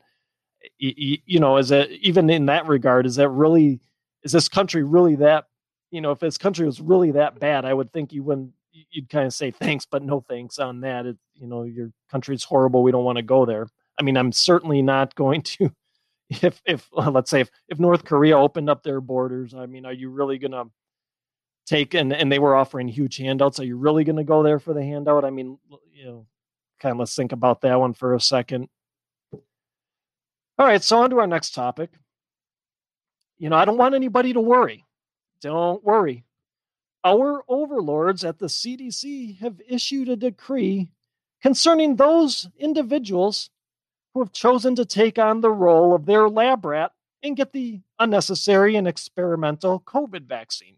you, 0.78 1.40
know, 1.40 1.58
is 1.58 1.70
it 1.70 1.90
even 1.90 2.30
in 2.30 2.46
that 2.46 2.66
regard, 2.66 3.06
is 3.06 3.16
that 3.16 3.28
really 3.28 3.80
is 4.22 4.32
this 4.32 4.48
country 4.48 4.82
really 4.82 5.16
that 5.16 5.46
you 5.94 6.00
know, 6.00 6.10
if 6.10 6.18
this 6.18 6.36
country 6.36 6.66
was 6.66 6.80
really 6.80 7.12
that 7.12 7.38
bad, 7.38 7.64
I 7.64 7.72
would 7.72 7.92
think 7.92 8.12
you 8.12 8.24
wouldn't. 8.24 8.50
You'd 8.72 9.08
kind 9.08 9.26
of 9.26 9.32
say 9.32 9.52
thanks, 9.52 9.86
but 9.86 10.02
no 10.02 10.24
thanks 10.28 10.58
on 10.58 10.80
that. 10.80 11.06
It, 11.06 11.16
you 11.34 11.46
know, 11.46 11.62
your 11.62 11.92
country's 12.10 12.42
horrible. 12.42 12.82
We 12.82 12.90
don't 12.90 13.04
want 13.04 13.18
to 13.18 13.22
go 13.22 13.46
there. 13.46 13.68
I 13.96 14.02
mean, 14.02 14.16
I'm 14.16 14.32
certainly 14.32 14.82
not 14.82 15.14
going 15.14 15.42
to. 15.42 15.70
If 16.30 16.60
if 16.66 16.88
let's 16.92 17.30
say 17.30 17.42
if 17.42 17.50
if 17.68 17.78
North 17.78 18.04
Korea 18.04 18.36
opened 18.36 18.68
up 18.68 18.82
their 18.82 19.00
borders, 19.00 19.54
I 19.54 19.66
mean, 19.66 19.86
are 19.86 19.92
you 19.92 20.10
really 20.10 20.36
gonna 20.36 20.64
take 21.66 21.94
and, 21.94 22.12
and 22.12 22.30
they 22.30 22.38
were 22.38 22.54
offering 22.54 22.88
huge 22.88 23.16
handouts. 23.16 23.60
Are 23.60 23.64
you 23.64 23.76
really 23.76 24.04
going 24.04 24.16
to 24.16 24.24
go 24.24 24.42
there 24.42 24.58
for 24.58 24.74
the 24.74 24.82
handout? 24.82 25.24
I 25.24 25.30
mean, 25.30 25.58
you 25.92 26.04
know, 26.04 26.26
kind 26.80 26.92
of 26.92 26.98
let's 26.98 27.16
think 27.16 27.32
about 27.32 27.62
that 27.62 27.78
one 27.78 27.94
for 27.94 28.14
a 28.14 28.20
second. 28.20 28.68
All 30.56 30.66
right, 30.66 30.82
so 30.82 31.02
on 31.02 31.10
to 31.10 31.18
our 31.18 31.26
next 31.26 31.54
topic. 31.54 31.90
You 33.38 33.48
know, 33.48 33.56
I 33.56 33.64
don't 33.64 33.78
want 33.78 33.94
anybody 33.94 34.32
to 34.32 34.40
worry. 34.40 34.84
Don't 35.40 35.82
worry. 35.82 36.24
Our 37.02 37.44
overlords 37.48 38.24
at 38.24 38.38
the 38.38 38.46
CDC 38.46 39.38
have 39.38 39.60
issued 39.68 40.08
a 40.08 40.16
decree 40.16 40.88
concerning 41.42 41.96
those 41.96 42.48
individuals 42.58 43.50
who 44.14 44.20
have 44.20 44.32
chosen 44.32 44.76
to 44.76 44.84
take 44.84 45.18
on 45.18 45.40
the 45.40 45.50
role 45.50 45.94
of 45.94 46.06
their 46.06 46.28
lab 46.28 46.64
rat 46.64 46.92
and 47.22 47.36
get 47.36 47.52
the 47.52 47.80
unnecessary 47.98 48.76
and 48.76 48.86
experimental 48.86 49.80
COVID 49.80 50.26
vaccine. 50.26 50.76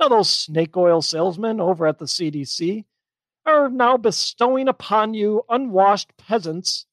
Now, 0.00 0.08
those 0.08 0.30
snake 0.30 0.76
oil 0.76 1.02
salesmen 1.02 1.60
over 1.60 1.86
at 1.86 1.98
the 1.98 2.06
CDC 2.06 2.84
are 3.46 3.68
now 3.68 3.96
bestowing 3.96 4.68
upon 4.68 5.14
you 5.14 5.44
unwashed 5.48 6.16
peasants 6.16 6.86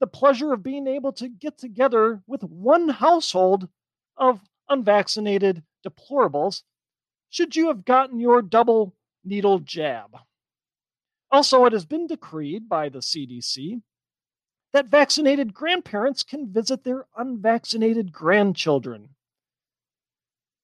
the 0.00 0.06
pleasure 0.06 0.52
of 0.52 0.62
being 0.62 0.86
able 0.86 1.12
to 1.12 1.28
get 1.28 1.58
together 1.58 2.22
with 2.26 2.42
one 2.42 2.88
household 2.88 3.68
of 4.16 4.40
unvaccinated 4.68 5.62
deplorables 5.86 6.62
should 7.28 7.54
you 7.54 7.68
have 7.68 7.84
gotten 7.84 8.18
your 8.18 8.42
double 8.42 8.94
needle 9.24 9.58
jab. 9.58 10.16
Also, 11.30 11.64
it 11.64 11.72
has 11.72 11.84
been 11.84 12.06
decreed 12.06 12.68
by 12.68 12.88
the 12.88 12.98
CDC 12.98 13.82
that 14.72 14.86
vaccinated 14.86 15.54
grandparents 15.54 16.22
can 16.22 16.52
visit 16.52 16.82
their 16.82 17.06
unvaccinated 17.16 18.12
grandchildren. 18.12 19.10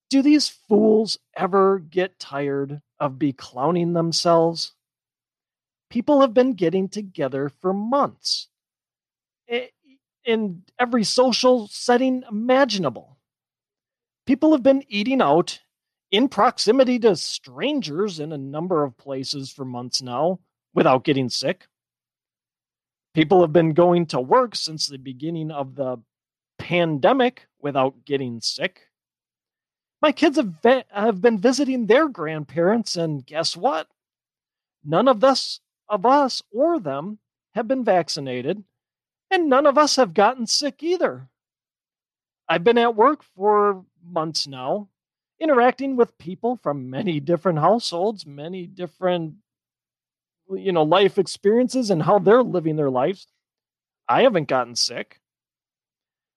Do 0.08 0.22
these 0.22 0.48
fools 0.48 1.18
ever 1.36 1.78
get 1.78 2.18
tired 2.18 2.80
of 3.00 3.18
beclowning 3.18 3.94
themselves? 3.94 4.74
People 5.90 6.20
have 6.20 6.34
been 6.34 6.54
getting 6.54 6.88
together 6.88 7.48
for 7.48 7.72
months 7.72 8.48
eh, 9.48 9.68
in 10.24 10.62
every 10.78 11.04
social 11.04 11.68
setting 11.68 12.24
imaginable. 12.30 13.16
People 14.26 14.52
have 14.52 14.62
been 14.62 14.84
eating 14.88 15.20
out 15.20 15.60
in 16.10 16.28
proximity 16.28 16.98
to 17.00 17.16
strangers 17.16 18.20
in 18.20 18.32
a 18.32 18.38
number 18.38 18.84
of 18.84 18.96
places 18.96 19.50
for 19.50 19.64
months 19.64 20.02
now 20.02 20.40
without 20.74 21.04
getting 21.04 21.28
sick. 21.28 21.66
People 23.14 23.40
have 23.40 23.52
been 23.52 23.72
going 23.72 24.06
to 24.06 24.20
work 24.20 24.54
since 24.54 24.86
the 24.86 24.98
beginning 24.98 25.50
of 25.50 25.74
the 25.74 25.96
pandemic 26.58 27.46
without 27.60 28.04
getting 28.04 28.40
sick. 28.40 28.85
My 30.02 30.12
kids 30.12 30.36
have, 30.36 30.54
ve- 30.62 30.84
have 30.90 31.20
been 31.20 31.38
visiting 31.38 31.86
their 31.86 32.08
grandparents, 32.08 32.96
and 32.96 33.24
guess 33.24 33.56
what? 33.56 33.88
None 34.84 35.08
of 35.08 35.24
us, 35.24 35.60
of 35.88 36.04
us 36.04 36.42
or 36.52 36.78
them 36.78 37.18
have 37.54 37.66
been 37.66 37.84
vaccinated, 37.84 38.64
and 39.30 39.48
none 39.48 39.66
of 39.66 39.78
us 39.78 39.96
have 39.96 40.14
gotten 40.14 40.46
sick 40.46 40.82
either. 40.82 41.28
I've 42.48 42.62
been 42.64 42.78
at 42.78 42.94
work 42.94 43.22
for 43.22 43.84
months 44.04 44.46
now, 44.46 44.88
interacting 45.40 45.96
with 45.96 46.18
people 46.18 46.56
from 46.62 46.90
many 46.90 47.18
different 47.18 47.58
households, 47.58 48.26
many 48.26 48.66
different 48.66 49.36
you 50.48 50.70
know 50.70 50.84
life 50.84 51.18
experiences 51.18 51.90
and 51.90 52.02
how 52.02 52.18
they're 52.18 52.42
living 52.42 52.76
their 52.76 52.90
lives. 52.90 53.26
I 54.08 54.22
haven't 54.22 54.48
gotten 54.48 54.76
sick. 54.76 55.20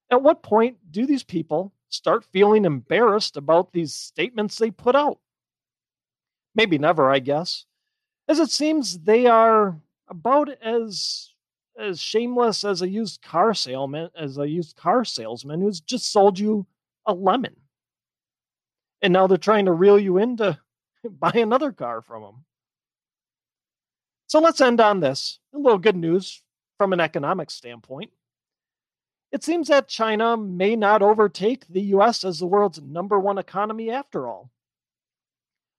At 0.10 0.24
what 0.24 0.42
point 0.42 0.78
do 0.90 1.06
these 1.06 1.24
people 1.24 1.72
start 1.90 2.26
feeling 2.26 2.66
embarrassed 2.66 3.38
about 3.38 3.72
these 3.72 3.94
statements 3.94 4.58
they 4.58 4.72
put 4.72 4.96
out? 4.96 5.20
Maybe 6.56 6.78
never, 6.78 7.12
I 7.12 7.20
guess, 7.20 7.66
as 8.28 8.40
it 8.40 8.50
seems 8.50 9.00
they 9.00 9.28
are 9.28 9.80
about 10.08 10.50
as 10.62 11.34
as 11.78 12.02
shameless 12.02 12.66
as 12.66 12.82
a 12.82 12.90
used 12.90 13.22
car 13.22 13.54
salesman 13.54 14.10
as 14.14 14.38
a 14.38 14.50
used 14.50 14.76
car 14.76 15.06
salesman 15.06 15.62
who's 15.62 15.80
just 15.80 16.12
sold 16.12 16.38
you 16.38 16.66
a 17.06 17.14
lemon. 17.14 17.56
And 19.02 19.14
now 19.14 19.28
they're 19.28 19.38
trying 19.38 19.66
to 19.66 19.72
reel 19.72 19.98
you 19.98 20.18
in 20.18 20.36
to 20.38 20.60
buy 21.10 21.32
another 21.34 21.72
car 21.72 22.02
from 22.02 22.24
them 22.24 22.46
so 24.30 24.40
let's 24.40 24.62
end 24.62 24.80
on 24.80 25.00
this. 25.00 25.40
A 25.56 25.58
little 25.58 25.80
good 25.80 25.96
news 25.96 26.44
from 26.78 26.94
an 26.94 27.00
economic 27.00 27.50
standpoint 27.50 28.12
it 29.32 29.44
seems 29.44 29.68
that 29.68 29.88
china 29.88 30.36
may 30.38 30.76
not 30.76 31.02
overtake 31.02 31.68
the 31.68 31.82
us 31.82 32.24
as 32.24 32.40
the 32.40 32.48
world's 32.48 32.82
number 32.82 33.20
one 33.20 33.38
economy 33.38 33.90
after 33.90 34.28
all 34.28 34.52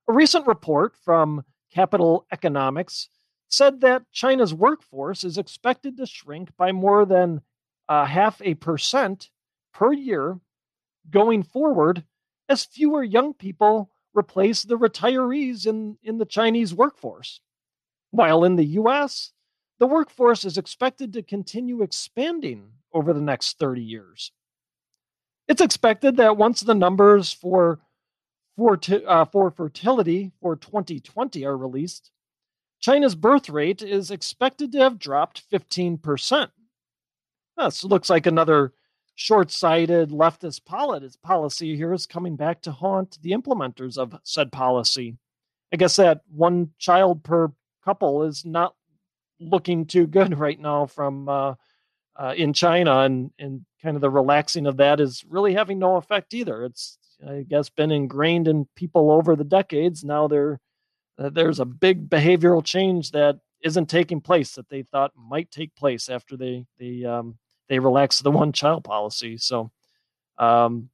a 0.08 0.12
recent 0.12 0.46
report 0.46 0.96
from 0.96 1.44
capital 1.72 2.26
economics 2.32 3.08
said 3.50 3.80
that 3.80 4.10
China's 4.12 4.54
workforce 4.54 5.24
is 5.24 5.36
expected 5.36 5.96
to 5.96 6.06
shrink 6.06 6.56
by 6.56 6.72
more 6.72 7.04
than 7.04 7.42
uh, 7.88 8.04
half 8.06 8.40
a 8.42 8.54
percent 8.54 9.28
per 9.74 9.92
year 9.92 10.38
going 11.10 11.42
forward 11.42 12.04
as 12.48 12.64
fewer 12.64 13.02
young 13.02 13.34
people 13.34 13.90
replace 14.14 14.62
the 14.62 14.78
retirees 14.78 15.66
in, 15.66 15.96
in 16.02 16.18
the 16.18 16.24
Chinese 16.24 16.74
workforce. 16.74 17.40
While 18.10 18.44
in 18.44 18.56
the 18.56 18.66
US, 18.66 19.32
the 19.78 19.86
workforce 19.86 20.44
is 20.44 20.58
expected 20.58 21.12
to 21.12 21.22
continue 21.22 21.82
expanding 21.82 22.72
over 22.92 23.12
the 23.12 23.20
next 23.20 23.59
30 23.59 23.83
years. 23.83 24.33
It's 25.48 25.61
expected 25.61 26.16
that 26.16 26.37
once 26.37 26.61
the 26.61 26.74
numbers 26.74 27.33
for 27.33 27.81
for, 28.57 28.79
uh, 29.07 29.24
for 29.24 29.50
fertility 29.50 30.33
for 30.42 30.55
2020 30.55 31.46
are 31.46 31.57
released, 31.57 32.11
China's 32.79 33.14
birth 33.14 33.48
rate 33.48 33.81
is 33.81 34.11
expected 34.11 34.72
to 34.72 34.79
have 34.79 34.98
dropped 34.98 35.42
15%. 35.50 36.50
This 37.57 37.85
looks 37.85 38.11
like 38.11 38.26
another 38.26 38.72
short 39.14 39.50
sighted 39.50 40.11
leftist 40.11 40.64
policy 41.22 41.76
here 41.76 41.92
is 41.92 42.07
coming 42.07 42.37
back 42.37 42.62
to 42.62 42.72
haunt 42.72 43.18
the 43.22 43.33
implementers 43.33 43.98
of 43.98 44.18
said 44.24 44.50
policy. 44.50 45.18
I 45.72 45.76
guess 45.76 45.96
that 45.96 46.22
one 46.31 46.70
child 46.79 47.22
per 47.22 47.53
couple 47.85 48.22
is 48.24 48.44
not 48.44 48.74
looking 49.38 49.87
too 49.87 50.07
good 50.07 50.38
right 50.38 50.59
now 50.59 50.87
from 50.87 51.29
uh, 51.29 51.55
uh, 52.20 52.35
in 52.37 52.52
China, 52.52 52.98
and 53.00 53.30
and 53.38 53.64
kind 53.83 53.96
of 53.96 54.02
the 54.02 54.11
relaxing 54.11 54.66
of 54.66 54.76
that 54.76 55.00
is 55.00 55.24
really 55.26 55.54
having 55.54 55.78
no 55.78 55.96
effect 55.96 56.35
either. 56.35 56.64
It's 56.64 56.98
I 57.26 57.46
guess 57.48 57.70
been 57.70 57.90
ingrained 57.90 58.46
in 58.46 58.68
people 58.76 59.11
over 59.11 59.35
the 59.35 59.44
decades. 59.44 60.04
Now 60.04 60.28
they're 60.28 60.61
that 61.16 61.35
there's 61.35 61.61
a 61.61 61.64
big 61.64 62.11
behavioral 62.11 62.64
change 62.64 63.12
that 63.12 63.40
isn't 63.62 63.88
taking 63.88 64.20
place 64.20 64.54
that 64.54 64.68
they 64.68 64.83
thought 64.83 65.12
might 65.16 65.50
take 65.50 65.74
place 65.74 66.09
after 66.09 66.37
they 66.37 66.66
they 66.78 67.04
um, 67.04 67.38
they 67.68 67.78
relaxed 67.78 68.22
the 68.22 68.30
one 68.30 68.52
child 68.52 68.85
policy. 68.85 69.38
So, 69.38 69.70
um, 70.37 70.90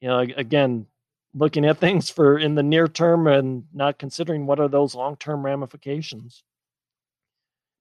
you 0.00 0.08
know, 0.08 0.20
again, 0.20 0.86
looking 1.34 1.64
at 1.64 1.78
things 1.78 2.08
for 2.16 2.38
in 2.38 2.54
the 2.54 2.62
near 2.62 2.86
term 2.86 3.26
and 3.26 3.64
not 3.72 3.98
considering 3.98 4.46
what 4.46 4.60
are 4.60 4.68
those 4.68 4.94
long 4.94 5.16
term 5.16 5.44
ramifications. 5.44 6.44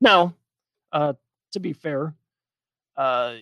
Now, 0.02 0.34
uh, 0.92 1.14
to 1.52 1.60
be 1.60 1.74
fair, 1.74 2.14
uh, 2.98 3.36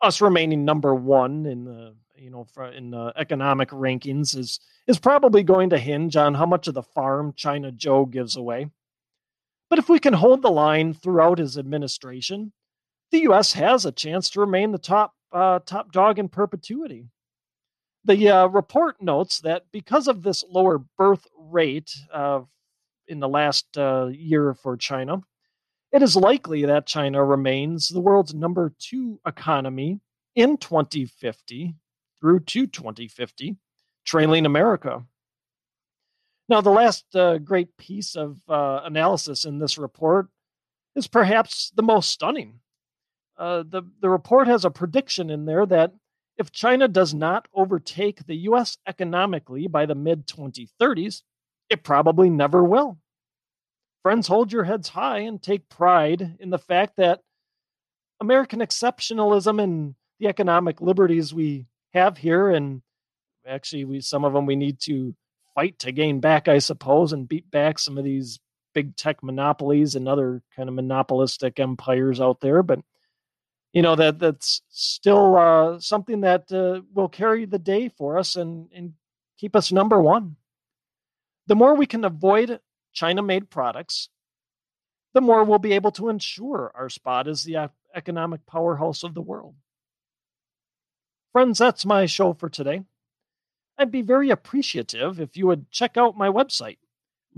us 0.00 0.20
remaining 0.20 0.64
number 0.64 0.94
one 0.94 1.46
in 1.46 1.64
the 1.64 1.94
you 2.16 2.30
know 2.30 2.46
in 2.74 2.90
the 2.90 3.12
economic 3.16 3.70
rankings 3.70 4.36
is 4.36 4.60
is 4.86 4.98
probably 4.98 5.42
going 5.42 5.70
to 5.70 5.78
hinge 5.78 6.16
on 6.16 6.34
how 6.34 6.46
much 6.46 6.68
of 6.68 6.74
the 6.74 6.82
farm 6.82 7.32
China 7.36 7.72
Joe 7.72 8.04
gives 8.04 8.36
away. 8.36 8.68
But 9.68 9.78
if 9.78 9.88
we 9.88 9.98
can 9.98 10.14
hold 10.14 10.42
the 10.42 10.50
line 10.50 10.94
throughout 10.94 11.38
his 11.38 11.56
administration, 11.56 12.52
the 13.12 13.20
U.S. 13.20 13.52
has 13.52 13.86
a 13.86 13.92
chance 13.92 14.28
to 14.30 14.40
remain 14.40 14.72
the 14.72 14.78
top 14.78 15.14
uh, 15.32 15.60
top 15.60 15.92
dog 15.92 16.18
in 16.18 16.28
perpetuity. 16.28 17.06
The 18.04 18.30
uh, 18.30 18.46
report 18.46 19.00
notes 19.02 19.40
that 19.40 19.64
because 19.72 20.08
of 20.08 20.22
this 20.22 20.42
lower 20.48 20.78
birth 20.78 21.26
rate 21.38 21.94
uh, 22.12 22.40
in 23.06 23.20
the 23.20 23.28
last 23.28 23.76
uh, 23.76 24.06
year 24.06 24.54
for 24.54 24.76
China, 24.76 25.22
it 25.92 26.02
is 26.02 26.16
likely 26.16 26.64
that 26.66 26.86
China 26.86 27.24
remains 27.24 27.88
the 27.88 28.00
world's 28.00 28.34
number 28.34 28.72
two 28.78 29.20
economy 29.26 30.00
in 30.34 30.56
2050 30.56 31.74
through 32.20 32.40
to 32.40 32.66
2050 32.66 33.56
trailing 34.04 34.46
America. 34.46 35.04
Now, 36.48 36.60
the 36.60 36.70
last 36.70 37.04
uh, 37.14 37.38
great 37.38 37.76
piece 37.76 38.16
of 38.16 38.40
uh, 38.48 38.80
analysis 38.84 39.44
in 39.44 39.58
this 39.58 39.78
report 39.78 40.28
is 40.96 41.06
perhaps 41.06 41.70
the 41.74 41.82
most 41.82 42.10
stunning. 42.10 42.60
Uh, 43.38 43.62
the, 43.66 43.82
the 44.00 44.10
report 44.10 44.48
has 44.48 44.64
a 44.64 44.70
prediction 44.70 45.30
in 45.30 45.46
there 45.46 45.64
that 45.66 45.92
if 46.36 46.50
China 46.50 46.88
does 46.88 47.14
not 47.14 47.46
overtake 47.54 48.26
the 48.26 48.36
US 48.48 48.78
economically 48.86 49.66
by 49.66 49.86
the 49.86 49.94
mid 49.94 50.26
2030s, 50.26 51.22
it 51.68 51.84
probably 51.84 52.30
never 52.30 52.64
will. 52.64 52.98
Friends, 54.02 54.28
hold 54.28 54.52
your 54.52 54.64
heads 54.64 54.88
high 54.88 55.20
and 55.20 55.42
take 55.42 55.68
pride 55.68 56.36
in 56.40 56.50
the 56.50 56.58
fact 56.58 56.96
that 56.96 57.20
American 58.20 58.60
exceptionalism 58.60 59.62
and 59.62 59.94
the 60.18 60.28
economic 60.28 60.80
liberties 60.80 61.34
we 61.34 61.66
have 61.92 62.16
here 62.16 62.50
and 62.50 62.82
actually 63.46 63.84
we 63.84 64.00
some 64.00 64.24
of 64.24 64.32
them 64.32 64.46
we 64.46 64.56
need 64.56 64.78
to 64.80 65.14
fight 65.54 65.78
to 65.80 65.92
gain 65.92 66.20
back, 66.20 66.48
I 66.48 66.58
suppose, 66.58 67.12
and 67.12 67.28
beat 67.28 67.50
back 67.50 67.78
some 67.78 67.98
of 67.98 68.04
these 68.04 68.38
big 68.74 68.96
tech 68.96 69.22
monopolies 69.22 69.94
and 69.94 70.08
other 70.08 70.42
kind 70.54 70.68
of 70.68 70.74
monopolistic 70.74 71.58
empires 71.58 72.20
out 72.20 72.40
there. 72.40 72.62
But 72.62 72.80
you 73.72 73.82
know 73.82 73.96
that 73.96 74.18
that's 74.18 74.62
still 74.70 75.36
uh, 75.36 75.80
something 75.80 76.22
that 76.22 76.50
uh, 76.52 76.82
will 76.94 77.08
carry 77.08 77.44
the 77.44 77.58
day 77.58 77.88
for 77.88 78.18
us 78.18 78.36
and 78.36 78.68
and 78.74 78.94
keep 79.38 79.56
us 79.56 79.72
number 79.72 80.00
one. 80.00 80.36
The 81.46 81.56
more 81.56 81.74
we 81.74 81.86
can 81.86 82.04
avoid 82.04 82.60
China-made 82.92 83.50
products, 83.50 84.08
the 85.14 85.20
more 85.20 85.44
we'll 85.44 85.58
be 85.58 85.72
able 85.72 85.90
to 85.92 86.08
ensure 86.08 86.72
our 86.74 86.88
spot 86.88 87.28
as 87.28 87.44
the 87.44 87.56
uh, 87.56 87.68
economic 87.94 88.46
powerhouse 88.46 89.02
of 89.02 89.12
the 89.14 89.20
world. 89.20 89.54
Friends, 91.32 91.58
that's 91.58 91.84
my 91.84 92.06
show 92.06 92.32
for 92.32 92.48
today. 92.48 92.84
I'd 93.78 93.90
be 93.90 94.02
very 94.02 94.30
appreciative 94.30 95.20
if 95.20 95.36
you 95.36 95.46
would 95.46 95.70
check 95.70 95.96
out 95.96 96.18
my 96.18 96.28
website, 96.28 96.78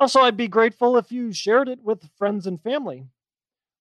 Also, 0.00 0.20
I'd 0.20 0.36
be 0.36 0.48
grateful 0.48 0.96
if 0.96 1.12
you 1.12 1.32
shared 1.32 1.68
it 1.68 1.78
with 1.82 2.10
friends 2.18 2.46
and 2.46 2.60
family. 2.60 3.06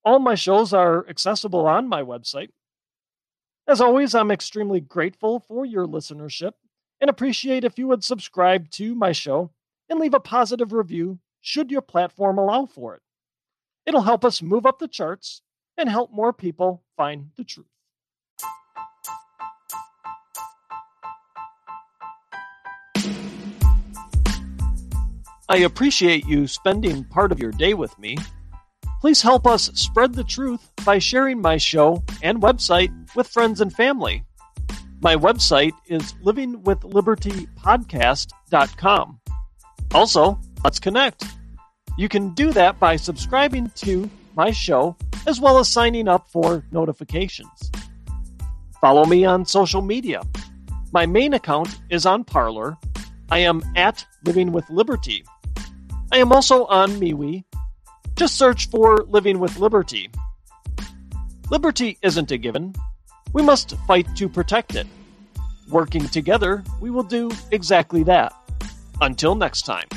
All 0.05 0.19
my 0.19 0.35
shows 0.35 0.71
are 0.71 1.07
accessible 1.09 1.65
on 1.65 1.89
my 1.89 2.03
website. 2.03 2.49
As 3.71 3.79
always, 3.79 4.13
I'm 4.13 4.31
extremely 4.31 4.81
grateful 4.81 5.39
for 5.39 5.65
your 5.65 5.87
listenership 5.87 6.51
and 6.99 7.09
appreciate 7.09 7.63
if 7.63 7.79
you 7.79 7.87
would 7.87 8.03
subscribe 8.03 8.69
to 8.71 8.93
my 8.93 9.13
show 9.13 9.51
and 9.87 9.97
leave 9.97 10.13
a 10.13 10.19
positive 10.19 10.73
review 10.73 11.19
should 11.39 11.71
your 11.71 11.81
platform 11.81 12.37
allow 12.37 12.65
for 12.65 12.95
it. 12.95 13.01
It'll 13.85 14.01
help 14.01 14.25
us 14.25 14.41
move 14.41 14.65
up 14.65 14.79
the 14.79 14.89
charts 14.89 15.41
and 15.77 15.87
help 15.87 16.11
more 16.11 16.33
people 16.33 16.83
find 16.97 17.29
the 17.37 17.45
truth. 17.45 17.67
I 25.47 25.59
appreciate 25.59 26.27
you 26.27 26.45
spending 26.47 27.05
part 27.05 27.31
of 27.31 27.39
your 27.39 27.53
day 27.53 27.73
with 27.73 27.97
me. 27.97 28.17
Please 28.99 29.21
help 29.21 29.47
us 29.47 29.71
spread 29.75 30.13
the 30.13 30.25
truth 30.25 30.70
by 30.85 30.99
sharing 30.99 31.41
my 31.41 31.57
show 31.57 32.03
and 32.21 32.41
website 32.41 32.91
with 33.15 33.27
friends 33.27 33.61
and 33.61 33.73
family. 33.73 34.23
My 35.01 35.15
website 35.15 35.73
is 35.87 36.13
livingwithlibertypodcast.com. 36.23 39.19
Also, 39.93 40.39
let's 40.63 40.79
connect. 40.79 41.25
You 41.97 42.07
can 42.07 42.33
do 42.33 42.51
that 42.51 42.79
by 42.79 42.95
subscribing 42.95 43.71
to 43.75 44.09
my 44.35 44.51
show 44.51 44.95
as 45.27 45.39
well 45.39 45.59
as 45.59 45.69
signing 45.69 46.07
up 46.07 46.27
for 46.29 46.63
notifications. 46.71 47.71
Follow 48.79 49.05
me 49.05 49.25
on 49.25 49.45
social 49.45 49.81
media. 49.81 50.21
My 50.93 51.05
main 51.05 51.33
account 51.33 51.79
is 51.89 52.05
on 52.05 52.23
Parler. 52.23 52.77
I 53.29 53.39
am 53.39 53.61
at 53.75 54.05
Living 54.25 54.51
with 54.51 54.69
Liberty. 54.69 55.23
I 56.11 56.17
am 56.17 56.31
also 56.31 56.65
on 56.65 56.91
MeWe. 56.91 57.43
Just 58.15 58.37
search 58.37 58.69
for 58.69 59.05
Living 59.07 59.39
with 59.39 59.57
Liberty. 59.57 60.09
Liberty 61.51 61.97
isn't 62.01 62.31
a 62.31 62.37
given. 62.37 62.73
We 63.33 63.43
must 63.43 63.75
fight 63.85 64.07
to 64.15 64.29
protect 64.29 64.75
it. 64.75 64.87
Working 65.67 66.07
together, 66.07 66.63
we 66.79 66.89
will 66.89 67.03
do 67.03 67.29
exactly 67.51 68.03
that. 68.03 68.31
Until 69.01 69.35
next 69.35 69.63
time. 69.63 69.89